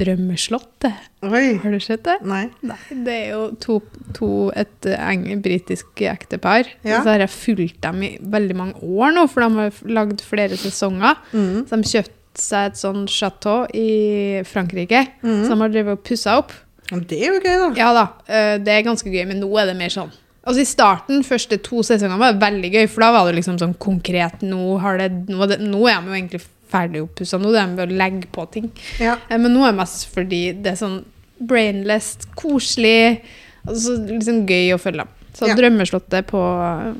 [0.00, 0.94] Drømmeslottet.
[1.26, 1.58] Oi.
[1.62, 2.16] Har du sett det?
[2.26, 2.44] Nei.
[2.66, 3.80] Nei, det er jo to,
[4.16, 6.70] to et eng- britisk ektepar.
[6.86, 7.02] Ja.
[7.02, 10.56] Så har jeg fulgt dem i veldig mange år nå, for de har lagd flere
[10.60, 11.18] sesonger.
[11.34, 11.66] Mm.
[11.68, 15.44] Så de kjøpte seg et sånn chateau i Frankrike, Mm.
[15.46, 16.52] som de har drevet og pussa opp.
[16.90, 17.68] Det er jo gøy, da.
[17.78, 20.68] Ja da, eh, det er ganske gøy, men nå er det mer sånn Altså I
[20.68, 24.40] starten, første to sesongene, var det veldig gøy, for da var det liksom sånn konkret
[24.46, 27.76] Nå, har det, nå, det, nå er de jo egentlig ferdig oppussa, nå er de
[27.80, 28.68] ved å legge på ting.
[29.02, 29.16] Ja.
[29.28, 31.00] Eh, Men nå er det mest fordi det er sånn
[31.40, 33.20] brainless, koselig,
[33.66, 35.06] altså liksom gøy å følge.
[35.34, 35.54] Så Ja.
[35.54, 36.40] Drømmeslottet på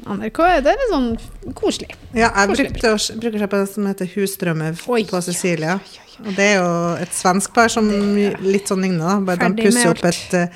[0.07, 1.09] NRK, det er litt sånn
[1.55, 1.91] koselig.
[2.15, 2.73] Ja, jeg Koselig.
[2.77, 5.21] brukte bruker å se på det som heter Husdrømmer Oi, på
[5.61, 5.79] ja.
[6.21, 9.21] Og det er jo et svensk par som litt sånn ligner, da.
[9.25, 10.49] Bare de pusser opp et eh,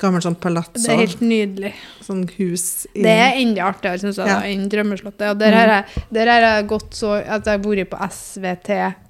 [0.00, 0.82] gammelt sånn palazzo.
[0.82, 1.72] Det er helt nydelig.
[2.06, 4.40] Sånn hus i Det er enda artigere, syns jeg, Ja.
[4.40, 5.30] da, enn Drømmeslottet.
[5.30, 6.46] Og der har mm.
[6.46, 8.68] jeg gått så at jeg har vært på SVT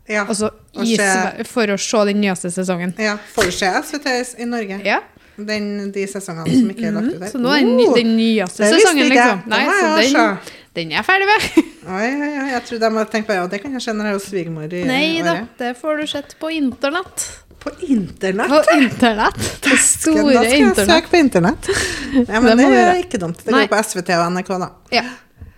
[0.09, 0.25] Ja.
[0.25, 0.51] altså,
[0.85, 2.95] se- for å se den nyeste sesongen.
[2.99, 3.17] ja.
[3.35, 4.81] Får du se SVT i Norge?
[4.85, 5.01] Ja,
[5.37, 7.29] Den, de sesongene som ikke er lagt ut der?
[7.29, 7.95] Så nå er den, Oh!
[7.95, 9.43] den nyeste det sesongen, liksom.
[9.47, 10.39] Nei, så den,
[10.75, 11.65] den er jeg ferdig med.
[11.87, 12.47] Oi, oi, oi.
[12.51, 14.25] Jeg trodde de hadde tenkt på ja, det kan jeg se når jeg er hos
[14.31, 17.27] svigermor i Nei da, det får du sett på internett.
[17.67, 18.49] På internett?
[18.55, 19.39] På internett.
[19.67, 20.91] Det Da store skal jeg internett.
[20.93, 21.71] søke på internett.
[22.15, 23.41] Ja, men Det det, er ikke dumt.
[23.45, 23.65] Det Nei.
[23.67, 24.69] går på SVT og NRK, da.
[24.95, 25.05] Ja.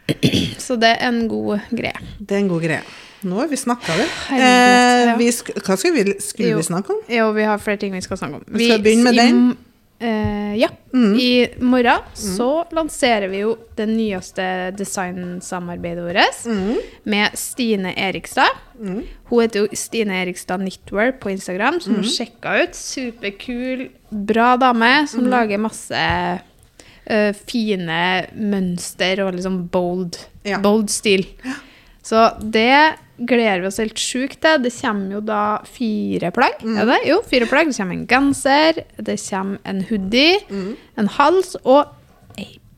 [0.64, 2.00] Så det er en god greie.
[2.18, 2.82] Det er en god greie.
[3.28, 4.04] Nå har vi snakka, vi.
[4.38, 6.60] Eh, vi hva skulle vi, skulle Jo.
[6.60, 7.00] vi snakke om?
[7.10, 8.44] Jo, vi har flere ting vi skal snakke om.
[8.54, 9.40] Vi skal begynne med den.
[10.00, 10.68] Eh, ja.
[10.94, 11.14] Mm.
[11.20, 16.76] I morgen så lanserer vi jo det nyeste designsamarbeidet vårt Mm.
[17.04, 18.48] med Stine Erikstad.
[18.80, 19.02] Mm.
[19.28, 22.02] Hun heter jo Stine Erikstad Knitwear på Instagram, som Mm.
[22.02, 22.74] hun sjekka ut.
[22.74, 25.30] Superkul, bra dame som Mm.
[25.30, 26.40] lager masse
[27.10, 30.58] uh, fine mønster og liksom bold, Ja.
[30.58, 31.26] bold stil.
[32.02, 32.94] Så det
[33.26, 34.62] gleder vi oss helt sjukt til.
[34.62, 36.60] Det kommer jo da fire plagg.
[36.62, 36.76] Mm.
[36.78, 36.98] Er det?
[37.08, 37.66] Jo, fire plagg.
[37.72, 40.76] Det kommer en genser, det kommer en hoodie, Mm.
[40.98, 41.86] en hals og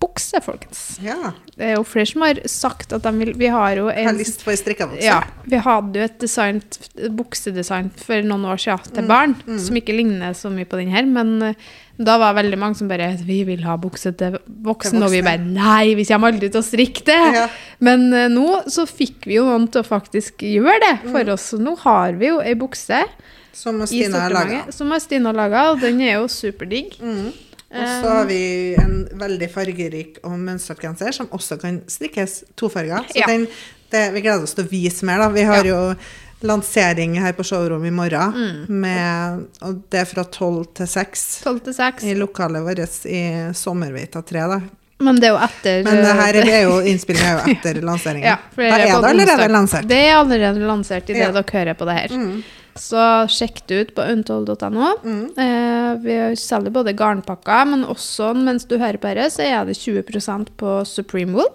[0.01, 0.99] bukse, folkens.
[1.05, 1.33] Ja.
[1.57, 4.17] Det er jo flere som har sagt at de vil Vi har jo en har
[4.17, 5.05] lyst på ei strikkebukse.
[5.05, 6.63] ja, vi hadde jo et design,
[7.11, 8.95] buksedesign for noen år siden Mm.
[8.95, 11.55] til barn, som ikke ligner så mye på den her, men eh,
[12.01, 15.39] da var veldig mange som bare Vi vil ha bukse til voksen, og vi bare
[15.45, 17.35] Nei, vi kommer aldri til å strikke det!
[17.35, 17.49] Ja.
[17.81, 21.13] Men uh, nå så fikk vi jo noen til å faktisk gjøre det Mm.
[21.13, 21.51] for oss.
[21.53, 23.05] Så nå har vi jo ei bukse
[23.53, 24.73] Som Stina har laga.
[24.73, 26.99] som har laga, og den er jo superdigg.
[27.01, 27.33] Mm.
[27.71, 33.05] Og så har vi en veldig fargerik og mønstret genser som også kan strikkes tofarga.
[33.13, 33.27] Så Ja.
[33.31, 33.47] den,
[33.93, 35.29] det, vi gleder oss til å vise mer, da.
[35.29, 35.71] Vi har Ja.
[35.71, 35.95] jo
[36.43, 38.69] lansering her på showroom i morgen, Mm.
[38.69, 41.41] med, og det er fra tolv til seks.
[41.45, 42.05] 12 til 6.
[42.05, 44.61] I lokalet vårt i Sommerveita 3, da.
[45.03, 48.25] Men det er jo etter Men det her eh, er jo innspillinga jo etter lanseringen.
[48.25, 49.87] Ja, da er det allerede lansert.
[49.89, 51.31] Det er allerede lansert i det Ja.
[51.33, 52.09] dere hører på det her.
[52.17, 52.43] Mm.
[52.81, 54.91] Så sjekk det ut på untold.no.
[55.05, 55.25] Mm.
[55.37, 59.77] Eh, vi selger både garnpakker, men også mens du hører på dette, så er det
[59.77, 61.51] 20% på Supreme Wool.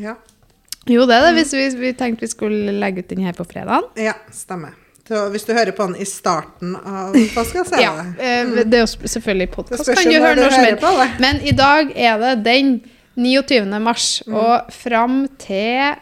[0.00, 0.14] Ja.
[0.88, 1.34] Jo, det er Mm.
[1.36, 3.82] det, hvis vi, vi tenkte vi skulle legge ut den her på fredag.
[3.96, 4.72] ja, stemmer.
[5.06, 8.64] Så hvis du hører på den i starten av påska, så er Ja, det eh,
[8.64, 9.84] det er jo selvfølgelig podkast.
[9.94, 11.20] Kan du høre når som helst.
[11.20, 12.80] Men i dag er det den
[13.16, 13.80] 29.
[13.82, 15.94] mars, og fram til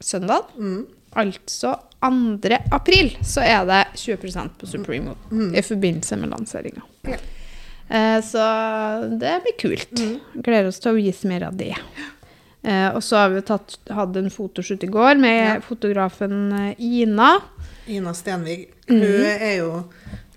[0.00, 0.86] søndag, Mm.
[1.16, 2.58] altså 2.
[2.70, 5.54] april, så er det 20% på Supreme mm.
[5.54, 6.82] i forbindelse med lanseringa.
[7.06, 7.12] Mm.
[7.14, 7.18] Ja.
[7.88, 8.44] Eh, så
[9.20, 9.98] det blir kult.
[9.98, 10.42] Mm.
[10.42, 11.74] Gleder oss til å vise mer av det.
[12.66, 15.60] Eh, og så har vi tatt, hatt en fotoshoot i går med Ja.
[15.62, 17.40] fotografen eh, Ina.
[17.86, 18.70] Ina Stenvig.
[18.88, 19.84] Hun Hun er jo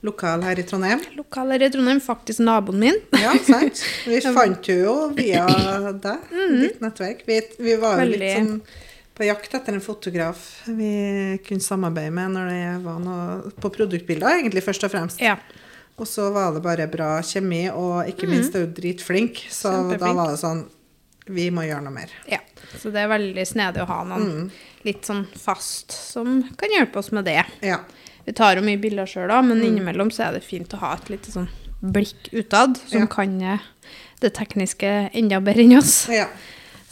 [0.02, 1.02] lokal her i Trondheim.
[1.17, 3.00] Lokal her i Trondheim, faktisk naboen min.
[3.17, 3.82] Ja, sant?
[4.06, 5.48] Vi fant henne jo via
[5.91, 6.30] deg,
[6.62, 7.26] ditt nettverk.
[7.28, 8.38] Vi, vi var jo litt.
[8.38, 8.62] Sånn
[9.19, 14.38] på jakt etter en fotograf vi kunne samarbeide med når det var noe på produktbilder,
[14.39, 15.19] egentlig først og fremst.
[15.23, 15.36] Ja.
[15.99, 19.41] Og så var det bare bra kjemi, og ikke minst er hun dritflink.
[19.51, 20.13] Så da.
[20.15, 20.62] Var det sånn
[21.29, 22.10] Vi må gjøre noe mer.
[22.32, 22.39] Ja,
[22.79, 24.45] så det er veldig snedig å ha noen Mm.
[24.88, 27.43] litt sånn fast som kan hjelpe oss med det.
[27.62, 27.82] Ja.
[28.25, 29.47] Vi tar jo mye bilder sjøl da, Mm.
[29.49, 31.47] men innimellom så er det fint å ha et lite sånn
[31.84, 33.05] blikk utad som Ja.
[33.05, 33.60] kan eh,
[34.21, 36.08] det tekniske enda bedre enn oss.
[36.10, 36.25] ja.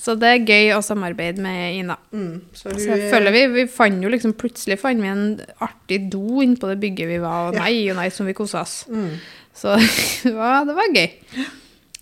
[0.08, 1.98] Så det er gøy å samarbeide med Ina.
[2.16, 2.40] Mm.
[2.56, 5.26] Så hun Så jeg føler vi, vi fant jo liksom plutselig fant vi en
[5.66, 7.66] artig do inne på det bygget vi var, og Ja.
[7.66, 8.86] nei og nei som vi kosa oss.
[8.88, 9.18] Mm.
[9.58, 9.76] Så
[10.24, 11.10] det var, det var gøy.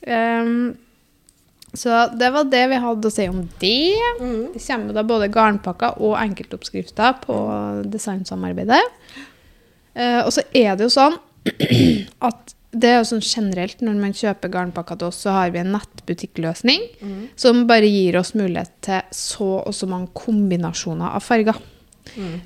[0.06, 0.76] Um,
[1.76, 3.98] så det var det vi hadde å si om det.
[4.22, 4.54] Mm.
[4.54, 7.40] Det kommer da både garnpakker og enkeltoppskrifter på
[7.92, 8.84] designsamarbeidet.
[9.96, 11.18] Uh, og så er det jo sånn
[12.30, 15.62] at det er jo sånn generelt når man kjøper garnpakker til oss, så har vi
[15.62, 16.82] en nettbutikkløsning
[17.40, 21.56] som bare gir oss mulighet til så og så mange kombinasjoner av farger.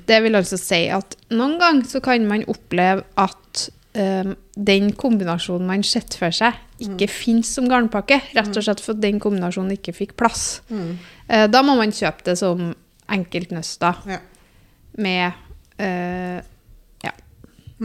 [0.06, 3.64] Det vil altså si at noen ganger så kan man oppleve at
[3.98, 8.20] um, den kombinasjonen man ser for seg, ikke finnes som garnpakke.
[8.34, 10.62] Rett og slett for den kombinasjonen ikke fikk plass.
[10.70, 12.70] Eh, da må man kjøpe det som
[13.10, 14.18] enkeltnøster Ja.
[14.96, 15.32] med
[15.80, 16.40] uh,
[17.04, 17.12] ja,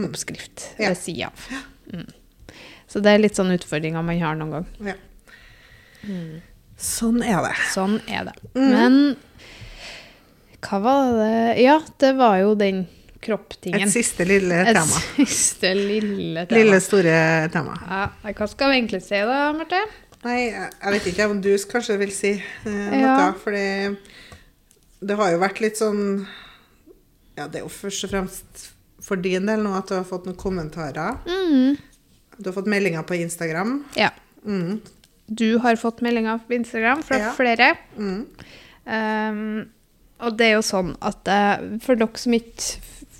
[0.00, 0.88] oppskrift Ja.
[0.88, 1.50] ved sida av.
[1.92, 2.08] Mm.
[2.96, 4.66] Så det er litt sånn utfordringer man har noen gang.
[4.88, 4.94] Ja.
[6.80, 7.54] Sånn er det.
[7.74, 8.34] Sånn er det.
[8.56, 9.16] Men
[10.64, 12.86] hva var det Ja, det var jo den
[13.20, 13.84] kropptingen.
[13.84, 15.02] Et siste lille Et tema.
[15.28, 16.56] siste lille tema.
[16.62, 17.16] Lille, store
[17.52, 17.76] tema.
[17.84, 19.82] Ja, hva skal vi egentlig si da, Marte?
[20.24, 23.32] Nei, jeg jeg vet ikke om du kanskje vil si eh, noe, Ja.
[23.42, 23.66] fordi
[25.06, 26.00] det har jo vært litt sånn
[27.36, 28.70] Ja, det er jo først og fremst
[29.04, 31.18] for din del nå at du har fått noen kommentarer.
[31.28, 31.76] Mm.
[32.38, 33.84] Du har fått meldinger på Instagram.
[33.96, 34.10] Ja.
[34.44, 34.80] Mm.
[35.26, 37.32] Du har fått meldinger på Instagram fra Ja.
[37.34, 37.72] flere.
[37.96, 38.26] Mm.
[38.86, 39.68] Um,
[40.22, 42.76] og det er jo sånn at uh, for dere som ikke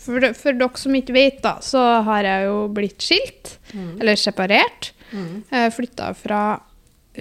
[0.07, 3.57] for, for dere som ikke vet, da, så har jeg jo blitt skilt.
[3.75, 4.93] Eller separert.
[5.11, 5.43] Mm.
[5.51, 6.43] Uh, flytta fra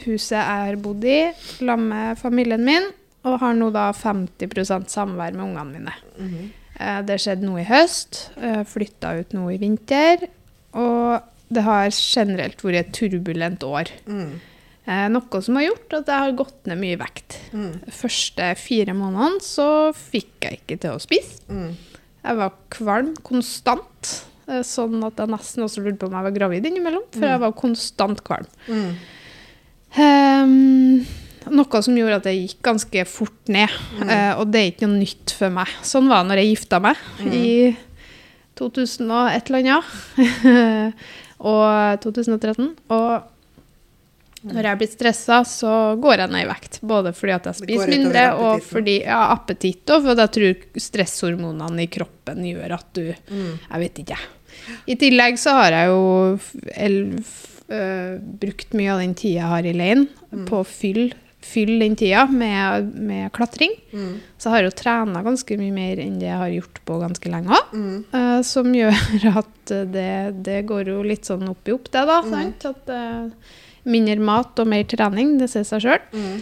[0.06, 1.18] huset jeg har bodd i,
[1.58, 2.92] sammen med familien min,
[3.26, 5.96] og har nå da 50% samvær med ungene mine.
[6.20, 6.52] Mm.
[6.78, 8.28] Uh, Det skjedde nå i høst.
[8.70, 10.28] Flytta ut nå i vinter.
[10.78, 13.92] Og det har generelt vært et turbulent år.
[14.10, 14.40] Mm.
[14.86, 17.40] Eh, Noe som har gjort at jeg har gått ned mye vekt.
[17.54, 17.72] Mm.
[17.86, 21.42] De første fire månedene så fikk jeg ikke til å spise.
[21.50, 21.72] Mm.
[22.26, 24.14] Jeg var kvalm konstant.
[24.48, 27.42] eh, Sånn at jeg nesten også lurte på om jeg var gravid innimellom, for jeg
[27.46, 28.50] var konstant kvalm.
[28.70, 28.96] Mm.
[29.96, 31.06] Um,
[31.56, 33.72] noe som gjorde at det gikk ganske fort ned.
[34.02, 35.70] Eh, og det er ikke noe nytt for meg.
[35.86, 36.98] Sånn var det når jeg gifta meg
[37.32, 37.46] i
[38.60, 40.96] 2000 og et eller annet.
[41.40, 42.70] og 2013.
[42.96, 43.32] Og
[44.46, 46.80] når jeg blir stressa, så går jeg ned i vekt.
[46.86, 50.82] Både fordi at jeg spiser mindre, og fordi jeg ja, appetitt, og fordi jeg tror
[50.86, 53.58] stresshormonene i kroppen gjør at du Mm.
[53.72, 54.18] Jeg vet ikke.
[54.88, 56.40] I tillegg så har jeg jo
[56.76, 57.34] elv,
[57.70, 60.08] øh, brukt mye av den tida jeg har i leiren,
[60.46, 60.68] på å
[61.46, 63.76] fylle den tida med, med klatring.
[63.94, 64.16] Mm.
[64.38, 67.32] Så jeg har jo trena ganske mye mer enn det jeg har gjort på ganske
[67.32, 67.76] lenge òg.
[67.76, 68.42] Mm.
[68.48, 72.20] som gjør at det, det går jo litt sånn opp i opp, det, da.
[72.28, 72.68] Sant?
[72.70, 73.54] At uh,
[73.90, 76.04] mindre mat og mer trening, det sier seg sjøl.
[76.16, 76.36] Mm.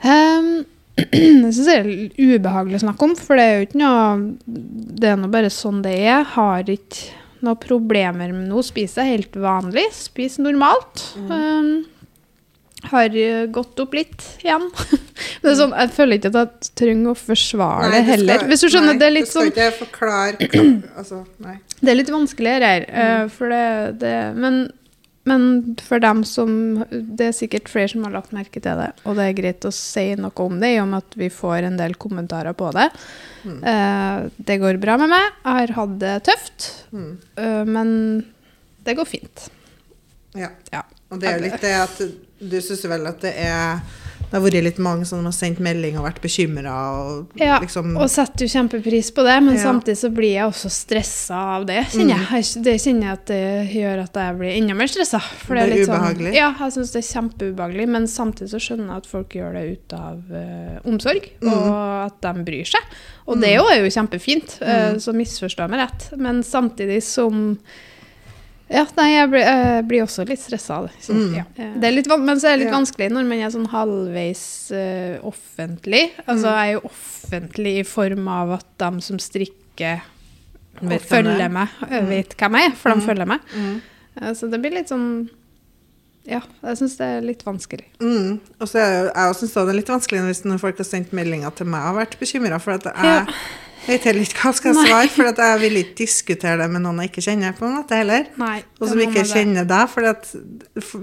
[0.00, 0.52] Um,
[1.44, 4.54] det syns jeg er ubehagelig å snakke om, for det er jo ikke noe
[5.00, 6.26] Det er nå bare sånn det er.
[6.34, 8.64] Har ikke noe problemer med noe.
[8.66, 9.86] Spiser jeg helt vanlig.
[9.96, 11.04] Spiser normalt.
[11.30, 11.86] Um,
[12.88, 14.70] har eh, gått opp litt igjen.
[14.72, 15.00] Men
[15.42, 18.44] det er sånn, jeg føler ikke at jeg trenger å forsvare det heller.
[18.48, 20.50] Hvis du skjønner, nei, det er litt skal sånn ikke forklare
[21.00, 21.56] Altså, nei.
[21.80, 23.30] det er litt vanskeligere her, Mm.
[23.36, 23.64] for det,
[24.00, 24.56] det men,
[25.28, 25.44] men
[25.84, 26.50] for dem som
[26.90, 29.72] Det er sikkert flere som har lagt merke til det, og det er greit å
[29.76, 32.88] si noe om det, i og med at vi får en del kommentarer på det.
[33.44, 35.28] Eh, det går bra med meg.
[35.44, 37.12] Jeg har hatt det tøft, Mm.
[37.36, 37.92] eh, men
[38.84, 39.48] det går fint.
[40.34, 40.48] Ja.
[40.72, 40.82] Ja.
[41.10, 42.00] Og det er jo litt det at
[42.40, 43.82] du syns vel at det er
[44.30, 46.74] Det har vært litt mange som har sendt melding og vært bekymra
[47.40, 49.64] Ja, liksom og setter jo kjempepris på det, men Ja.
[49.64, 51.80] samtidig så blir jeg også stressa av det.
[51.90, 52.28] kjenner mm.
[52.30, 52.62] jeg.
[52.62, 55.18] Det kjenner jeg at det gjør at jeg blir enda mer stressa.
[55.18, 56.30] For det er, Det er litt ubehagelig.
[56.30, 59.52] Sånn, ja, jeg syns det er kjempeubehagelig, men samtidig så skjønner jeg at folk gjør
[59.58, 61.68] det ut av uh, omsorg, og
[62.06, 62.98] at de bryr seg.
[63.26, 66.10] Og det jo er jo kjempefint, uh, så misforstå meg rett.
[66.16, 67.56] Men samtidig som
[68.70, 70.92] ja, nei, jeg blir, jeg blir også litt stressa av det.
[71.02, 71.34] Så, Mm.
[71.36, 71.44] ja.
[71.80, 72.78] Det er litt, men så er det litt Ja.
[72.78, 76.10] vanskelig når man er sånn halvveis eh, offentlig.
[76.26, 76.56] Altså, Mm.
[76.56, 80.00] jeg er jo offentlig i form av at de som strikker
[80.82, 81.06] Vet er.
[81.10, 83.40] følger meg, eh, vet hvem jeg er, for de følger meg.
[83.56, 83.80] Mm.
[84.22, 85.28] Eh, Så det blir litt sånn
[86.28, 87.86] Ja, jeg syns det er litt vanskelig.
[88.02, 88.40] Mm.
[88.60, 91.50] Og så er jeg syns det er litt vanskelig hvis når folk har sendt meldinger
[91.56, 93.24] til meg og vært bekymra, for at jeg Ja.
[93.86, 96.82] vet heller ikke hva jeg skal svare, for at jeg vil ikke diskutere det med
[96.84, 98.26] noen jeg ikke kjenner, på en måte heller.
[98.36, 98.62] Nei.
[98.80, 100.28] Og som ikke kjenner deg, for at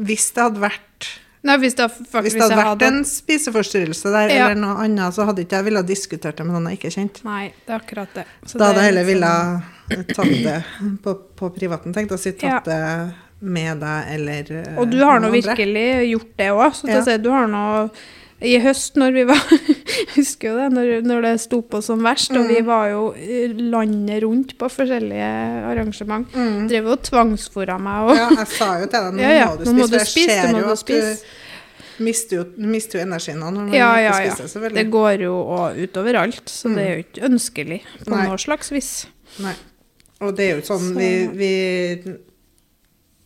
[0.05, 1.09] hvis det hadde vært
[1.47, 2.87] Nei, hvis det, faktisk, Hvis det hadde vært hadde...
[2.87, 4.47] en spiseforstyrrelse der, Ja.
[4.49, 7.23] eller noe annet, så hadde ikke jeg villet diskutert det med noen jeg ikke kjente.
[7.23, 8.25] Nei, det er akkurat det.
[8.45, 10.63] Så Da hadde jeg er heller sånn- ville tatt det
[11.03, 12.33] på, på privaten, tenkte jeg å si.
[12.45, 12.59] Ja.
[12.59, 16.71] Tatt det med deg, eller eh, Og du har nå virkelig gjort det òg.
[16.73, 17.03] Så Ja.
[17.05, 17.89] si, du har nå
[18.41, 19.39] I høst, når vi var
[20.15, 22.47] Husker jo det, når, når det sto på som verst, og Mm.
[22.53, 23.03] vi var jo
[23.71, 25.29] landet rundt på forskjellige
[25.71, 26.27] arrangement.
[26.37, 26.67] Mm.
[26.69, 29.65] Drev og tvangsfora meg og Ja, jeg sa jo til deg nå Ja, må du
[29.65, 31.17] nå må spise, du for jeg spise, ser jo at spise.
[31.97, 34.31] du mister jo, mister jo energien nå når man Ja, ja, ja.
[34.35, 34.75] spiser, selvfølgelig.
[34.83, 35.33] Det går jo
[35.87, 38.27] utover alt, så det er jo ikke ønskelig på Nei.
[38.27, 38.91] noe slags vis.
[39.41, 39.55] Nei.
[40.21, 42.13] Og det er jo sånn Så- vi, vi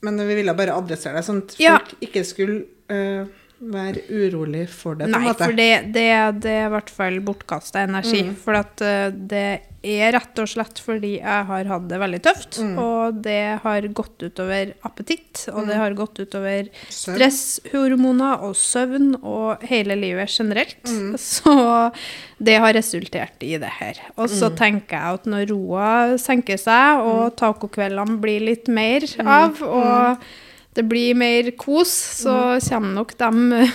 [0.01, 1.77] Men vi ville bare adressere det, sånn at Ja.
[1.77, 3.25] folk ikke skulle eh,
[3.61, 5.09] være urolig for det.
[5.13, 6.07] Nei, for det, det,
[6.41, 8.23] det er i hvert fall bortkasta energi.
[8.31, 8.35] Mm.
[8.41, 9.43] For at eh, det
[9.81, 12.57] er rett og slett fordi jeg har hatt det veldig tøft.
[12.61, 12.73] Mm.
[12.81, 19.63] Og det har gått utover appetitt, og det har gått utover stresshormoner og søvn og
[19.69, 20.77] hele livet generelt.
[20.89, 21.15] Mm.
[21.31, 21.55] Så
[22.41, 23.99] det har resultert i det her.
[24.17, 24.55] Og så Mm.
[24.57, 30.23] tenker jeg at når roa senker seg, og tacokveldene blir litt mer av, og
[30.73, 31.91] det blir mer kos,
[32.21, 32.35] så
[32.69, 33.73] kommer nok de eh,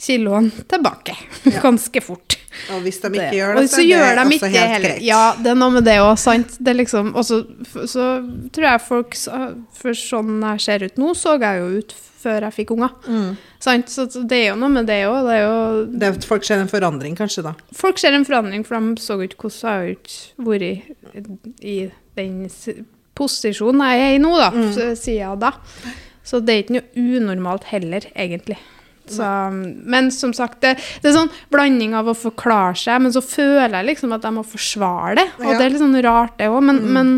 [0.00, 1.16] kiloene tilbake
[1.64, 2.38] ganske fort.
[2.70, 3.18] Og hvis de Det.
[3.18, 4.96] ikke gjør det, så så gjør det de ikke helt heller.
[5.02, 6.56] Ja, det er noe med det òg, sant.
[6.60, 8.08] Det liksom, også, så, så
[8.54, 9.16] tror jeg folk
[9.74, 12.94] For sånn jeg ser ut nå, så jeg jo ut før jeg fikk unger.
[13.04, 13.34] Mm.
[13.60, 13.90] Sant?
[13.92, 15.28] Så det er jo noe med det òg.
[15.28, 17.52] Det Det folk ser en forandring, kanskje, da.
[17.76, 20.06] Folk ser en forandring, for de så ikke hvordan jeg
[20.38, 21.76] har vært i, i
[22.16, 22.38] den
[23.14, 24.72] posisjonen jeg er i nå, da, mm.
[24.98, 25.52] siden da.
[26.24, 28.56] Så det er ikke noe unormalt heller, egentlig.
[29.06, 33.20] Så, men som sagt, det, det er sånn blanding av å forklare seg, men så
[33.20, 35.26] føler jeg liksom at jeg må forsvare det.
[35.42, 35.58] Og Ja.
[35.58, 37.10] det er litt sånn rart, det òg, men, men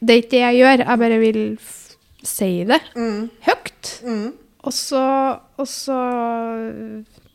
[0.00, 0.84] det er ikke det jeg gjør.
[0.86, 1.42] Jeg bare vil
[2.24, 3.28] si det Mm.
[3.44, 3.92] høyt.
[4.08, 4.32] Mm.
[4.64, 5.04] Og så,
[5.58, 5.98] og så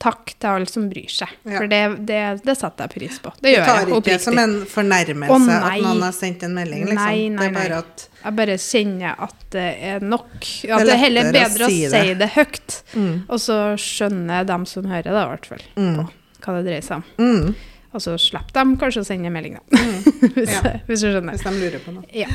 [0.03, 1.29] takk til alle som bryr seg.
[1.47, 1.57] Ja.
[1.61, 1.79] For det,
[2.09, 3.31] det, det setter jeg pris på.
[3.37, 4.23] Det Det gjør tar ikke oppriktig.
[4.25, 6.99] som en fornærmelse oh, at noen har sendt en melding, liksom.
[6.99, 7.61] Nei, nei, det nei.
[7.61, 10.33] bare at Jeg bare kjenner at det er nok.
[10.43, 12.17] At det, er heller bedre å bedre å si si det.
[12.19, 12.79] det, høyt.
[12.97, 13.13] mm.
[13.29, 16.03] Og så skjønner dem som hører det, i hvert fall, Mm.
[16.43, 17.05] hva det dreier seg om.
[17.23, 17.53] Mm.
[17.93, 19.83] Og så slipper de kanskje å sende en melding, da.
[20.35, 20.75] hvis, Ja.
[20.89, 21.37] hvis du skjønner.
[21.37, 22.03] Hvis de lurer på noe.
[22.11, 22.27] Ja.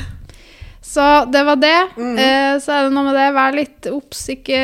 [0.81, 1.75] Så det var det.
[1.99, 2.13] Mm.
[2.17, 3.25] Eh, så er det noe med det.
[3.35, 4.59] Vær litt obs, ikke,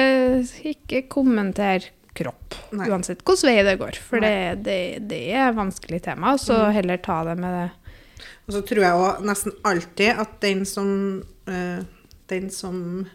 [0.72, 2.56] ikke kommenter kropp.
[2.76, 2.88] Nei.
[2.90, 4.00] Uansett hvilken vei det går.
[4.10, 4.34] For det,
[4.66, 4.78] det,
[5.10, 6.38] det er vanskelig tema.
[6.42, 6.72] Så Mm.
[6.80, 7.70] heller ta det med det.
[8.48, 10.90] Og så tror jeg òg nesten alltid at den som
[11.48, 11.80] øh,
[12.30, 13.06] Den som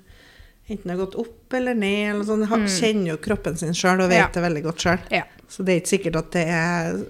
[0.70, 2.66] enten har gått opp eller ned, eller sånn, mm.
[2.70, 4.20] kjenner jo kroppen sin sjøl og vet.
[4.20, 4.28] Ja.
[4.36, 5.00] det veldig godt sjøl.
[5.10, 5.24] Ja.
[5.50, 7.00] Så det er ikke sikkert at det er,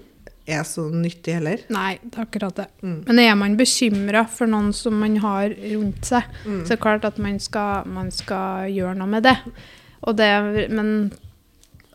[0.49, 1.61] er så nyttig heller.
[1.69, 2.65] Nei, det er akkurat det.
[2.81, 2.95] Mm.
[3.05, 6.63] Men er man bekymra for noen som man har rundt seg, Mm.
[6.65, 9.35] så er det klart at man skal, man skal gjøre noe med det.
[10.17, 10.31] Det,
[10.73, 11.11] men,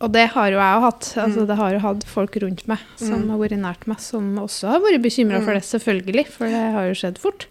[0.00, 1.06] og det har jo jeg jo hatt.
[1.16, 1.46] Altså, Mm.
[1.46, 4.80] Det har jo hatt folk rundt meg som har vært nært meg, som også har
[4.80, 5.44] vært bekymra Mm.
[5.44, 6.26] for det, selvfølgelig.
[6.28, 7.46] For det har jo skjedd fort.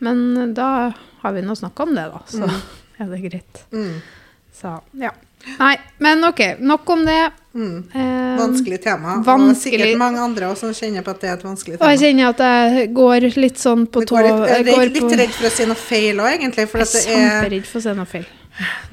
[0.00, 2.20] Men da har vi nå snakka om det, da.
[2.26, 2.42] Så
[3.00, 3.64] er det greit.
[3.72, 4.00] Mm.
[4.54, 5.10] Så ja.
[5.58, 6.38] Nei, men OK.
[6.60, 7.30] Nok om det.
[7.54, 7.84] Mm.
[7.94, 9.16] Eh, Vanskelig tema.
[9.18, 11.88] Og er sikkert mange andre også som kjenner på at det er et vanskelig Og
[11.90, 15.34] jeg kjenner at jeg går litt sånn på tå litt, jeg er går litt redd
[15.34, 16.68] for å si noe feil òg, egentlig.
[16.70, 18.26] For Jeg det er, kjemperedd for å si noe feil.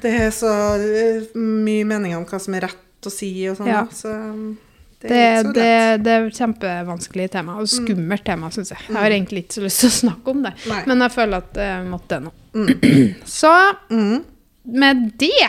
[0.02, 0.50] Det er så
[0.80, 3.68] eh, mye meninger om hva som er rett å si og sånn.
[3.70, 3.84] Ja.
[3.92, 4.58] Så um,
[5.00, 5.68] det Det, er det,
[6.04, 8.82] det er et kjempevanskelig tema, og skummelt tema, syns jeg.
[8.88, 10.82] Jeg har egentlig ikke så lyst til å snakke om det, Nei.
[10.90, 12.32] men jeg føler at jeg måtte nå.
[12.52, 12.68] Mm.
[13.40, 13.54] Så
[13.88, 14.18] Mm.
[14.64, 15.48] med det,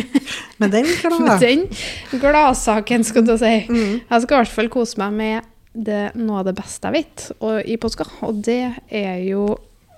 [0.58, 0.88] med den
[2.18, 4.00] gladsaken, skal du si Mm.
[4.10, 7.28] Jeg skal i hvert fall kose meg med det, noe av det beste jeg vet
[7.38, 9.44] og, i påska, og det er jo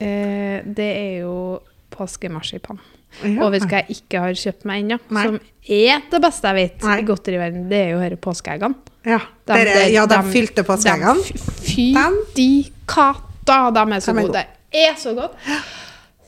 [0.00, 2.78] eh, Det er jo påskemarsipan.
[3.22, 3.48] Ja.
[3.50, 6.98] Hva jeg ikke har kjøpt meg ennå, som er det beste jeg vet Nei.
[7.00, 8.74] i godteriverdenen, det er jo disse påskeeggene.
[9.04, 11.24] Ja, De- Dere, de- ja, de, de- fylte påskeeggene.
[11.66, 11.92] Fy
[12.36, 12.48] de
[12.86, 13.70] katta!
[13.74, 14.44] De er så De er gode.
[14.72, 15.32] Det er så godt.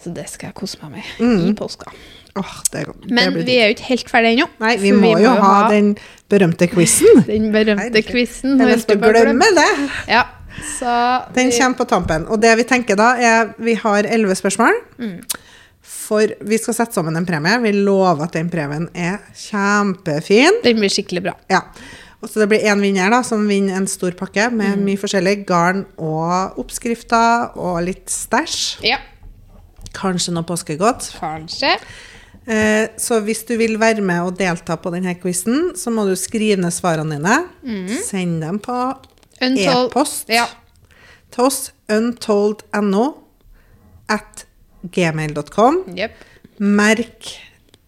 [0.02, 1.50] Så det skal jeg kose meg med Mm.
[1.50, 1.92] i påska.
[2.34, 3.10] Oh, det, det.
[3.12, 4.46] Men vi er jo ikke helt ferdige ennå.
[4.58, 5.96] Nei, vi for må jo ha den
[6.32, 7.22] berømte quizen.
[7.26, 8.58] den berømte quizen.
[8.58, 9.90] Jeg er nesten å glemme det.
[10.08, 10.24] Ja,
[10.78, 10.94] så
[11.34, 12.26] Den vi- kommer på tampen.
[12.28, 14.72] Og det vi tenker da, er Vi har elleve spørsmål.
[14.98, 15.20] Mm.
[15.92, 17.58] For vi skal sette sammen en premie.
[17.62, 20.62] Vi lover at den premien er kjempefin.
[20.64, 21.34] Den blir skikkelig bra.
[21.52, 21.60] Ja.
[22.22, 24.84] Og så det blir én vinner da, som vinner en stor pakke med Mm.
[24.86, 25.44] mye forskjellig.
[25.46, 28.82] Garn og oppskrifter og litt stæsj.
[28.86, 28.98] Ja,
[29.92, 31.10] Kanskje noe påskegodt.
[31.20, 31.76] kanskje.
[32.46, 36.14] Eh, så hvis du vil være med og delta på denne quizen, så må du
[36.16, 37.98] skrive ned svarene dine.
[38.02, 38.96] Send dem på
[39.40, 40.46] e-post Ja.
[41.30, 41.72] til oss.
[41.90, 43.14] Untold.no
[44.08, 44.44] at
[44.90, 45.82] gmail.com.
[45.96, 46.12] Yep.
[46.58, 47.32] Merk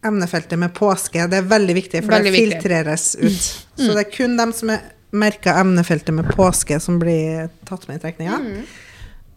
[0.05, 1.27] emnefeltet med påske.
[1.31, 2.59] Det er veldig viktig, for Veldig det viktig.
[2.61, 3.47] filtreres ut.
[3.81, 4.83] Så det er kun dem som er
[5.15, 8.41] merka emnefeltet med påske, som blir tatt med i trekninga.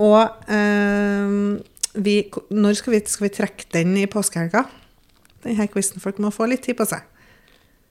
[0.03, 1.36] Og eh,
[1.97, 2.16] vi,
[2.53, 4.66] når skal vi, skal vi trekke den i påskehelga?
[5.45, 6.01] Denne quizen.
[6.03, 7.05] Folk må få litt tid på seg.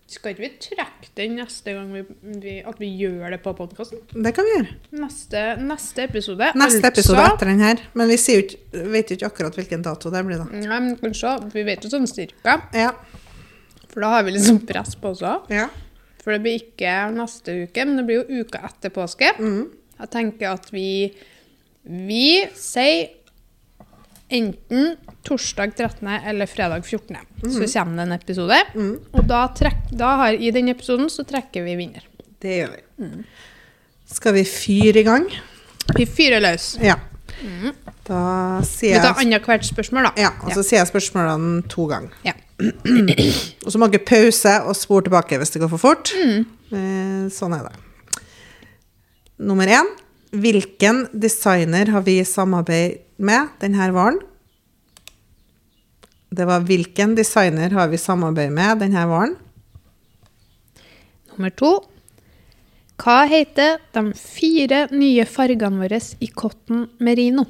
[0.07, 2.03] Skal ikke vi trekke den neste gang vi,
[2.39, 4.05] vi, at vi gjør det på podkasten?
[4.15, 4.75] Det kan vi gjøre.
[5.03, 6.53] Neste, neste episode.
[6.55, 7.83] Neste altså- episode etter den her.
[7.99, 8.61] Men vi sier ikke,
[8.93, 10.47] vet jo ikke akkurat hvilken dato det blir, da.
[10.53, 11.33] Nei, men vi kan se.
[11.57, 12.61] Vi vet jo sånn cirka.
[12.77, 12.93] Ja.
[13.91, 15.51] For da har vi liksom press på oss òg.
[15.51, 15.67] ja.
[16.23, 19.29] For det blir ikke neste uke, men det blir jo uka etter påske.
[19.39, 19.69] Mm.
[20.01, 21.15] Jeg tenker at vi
[21.87, 23.13] Vi sier
[24.29, 24.97] enten
[25.27, 26.09] torsdag 13.
[26.27, 27.17] eller fredag 14.
[27.43, 28.59] Så kommer det en episode.
[29.13, 32.07] Og da trekk, da har, i den episoden så trekker vi vinner.
[32.43, 33.07] Det gjør vi.
[34.13, 35.27] Skal vi fyre i gang?
[35.97, 36.77] Vi fyrer løs.
[36.83, 36.97] Ja.
[38.07, 38.21] Da
[38.63, 40.13] Vi tar jeg annethvert spørsmål, da.
[40.23, 42.15] ja, og så sier jeg spørsmålene to ganger.
[42.25, 42.33] Ja.
[43.67, 46.13] Og så må dere pause og spore tilbake hvis det går for fort.
[46.17, 48.23] Eh, Sånn er det.
[49.45, 49.91] Nummer én.
[50.33, 54.21] Hvilken designer har vi samarbeid med denne våren?
[56.37, 59.37] Det var hvilken designer har vi samarbeid med denne varen?
[61.33, 61.71] Nummer to.
[62.97, 67.45] Hva heter de fire nye fargene våre i cotton merino?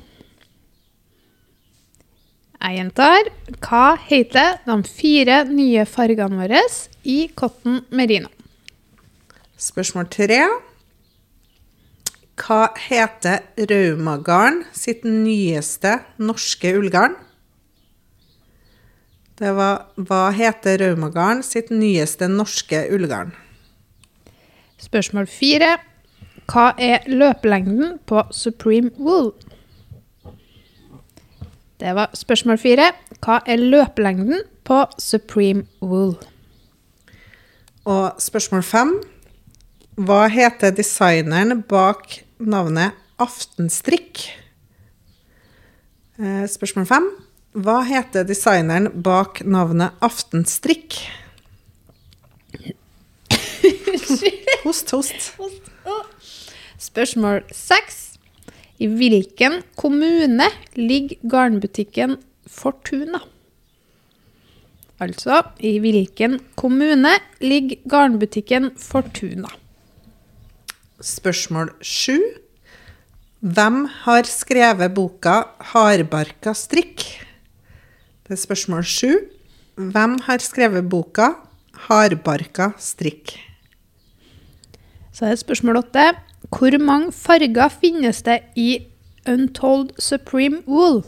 [2.57, 3.31] Jeg gjentar.
[3.63, 6.63] Hva heter de fire nye fargene våre
[7.07, 8.31] i cotton merino?
[9.57, 10.43] Spørsmål tre.
[12.37, 17.17] Hva heter Raumagarden sitt nyeste norske ullgarn?
[19.41, 23.33] Det var Hva heter Raumagarden sitt nyeste norske ullgarn?
[24.77, 25.79] Spørsmål fire.
[26.47, 29.33] Hva er løpelengden på Supreme Wool?
[31.81, 32.93] Det var spørsmål fire.
[33.25, 36.15] Hva er løpelengden på Supreme Wool?
[37.85, 38.95] Og spørsmål fem.
[39.97, 44.27] Hva heter designeren bak navnet Aftenstrikk?
[46.19, 47.07] Eh, Spørsmål fem.
[47.57, 50.99] Hva heter designeren bak navnet Aftenstrikk?
[54.67, 55.33] Host, host.
[56.83, 58.03] Spørsmål seks.
[58.79, 63.23] I hvilken kommune ligger garnbutikken Fortuna?
[65.01, 69.49] Altså, i hvilken kommune ligger garnbutikken Fortuna?
[71.01, 72.17] Spørsmål sju.
[73.41, 77.21] Hvem har skrevet boka 'Hardbarka strikk'?
[78.25, 79.13] Det er spørsmål sju.
[79.77, 81.35] Hvem har skrevet boka
[81.75, 83.37] 'Hardbarka strikk'?
[85.13, 86.17] Så er det spørsmål åtte.
[86.49, 88.87] Hvor mange farger finnes det i
[89.29, 91.05] Untold Supreme Wool?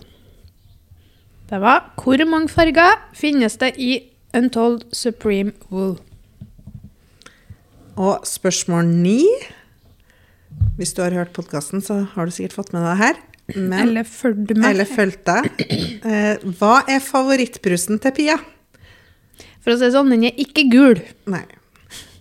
[1.50, 4.00] Det var hvor mange farger finnes det i
[4.36, 5.98] Untold Supreme Wool?
[7.96, 9.24] Og spørsmål ni
[10.78, 13.20] Hvis du har hørt podkasten, så har du sikkert fått med deg det her.
[13.56, 14.66] Men, Eller fulgt meg.
[14.70, 15.46] eller fulgt deg.
[16.04, 18.36] Eh, hva er favorittbrusen til Pia?
[19.64, 21.00] For å si det sånn, den er ikke gul.
[21.32, 21.42] Nei.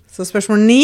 [0.10, 0.82] Så spørsmål ni.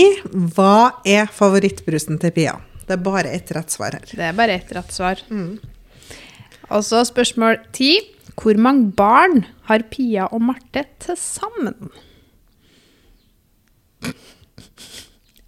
[0.53, 2.57] Hva er favorittbrusen til Pia?
[2.83, 4.05] Det er bare ett rett svar her.
[4.11, 5.23] Det er bare ett rett svar.
[5.33, 7.95] Og så spørsmål ti.
[8.37, 11.89] Hvor mange barn har Pia og Marte til sammen?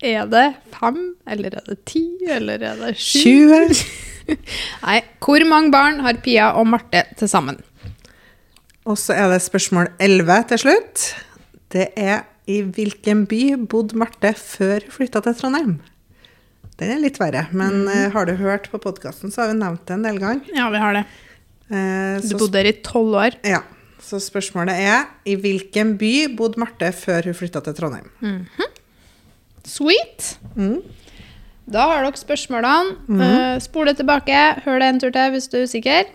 [0.06, 0.46] Er det
[0.76, 3.24] fem, eller er det ti, eller er det sju?
[3.26, 3.80] 20.
[4.86, 7.60] Nei, hvor mange barn har Pia og Marte til sammen?
[8.86, 11.04] Og så er det spørsmål 11 til slutt.
[11.74, 15.76] Det er i hvilken by bodde Marte før hun flytta til Trondheim?
[16.78, 19.86] Den er litt verre, men eh, har du hørt på podkasten, så har vi nevnt
[19.88, 20.50] det en del ganger.
[20.58, 21.06] Ja, vi har det.
[21.72, 23.38] Eh, Du bodde der i tolv år.
[23.48, 23.62] ja,
[24.06, 28.12] så spørsmålet er i hvilken by bodde Marte før hun flytta til Trondheim?
[29.66, 30.38] Sweet.
[30.56, 30.82] Mm.
[31.66, 32.98] Da har dere spørsmålene.
[33.08, 33.22] Mm.
[33.22, 36.12] Uh, det tilbake, hør det en tur til hvis du er usikker.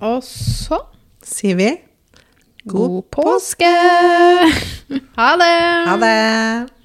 [0.00, 0.84] Og så
[1.22, 1.70] Sier vi
[2.68, 3.68] god påske!
[5.18, 5.58] ha det!
[5.88, 6.81] ha det!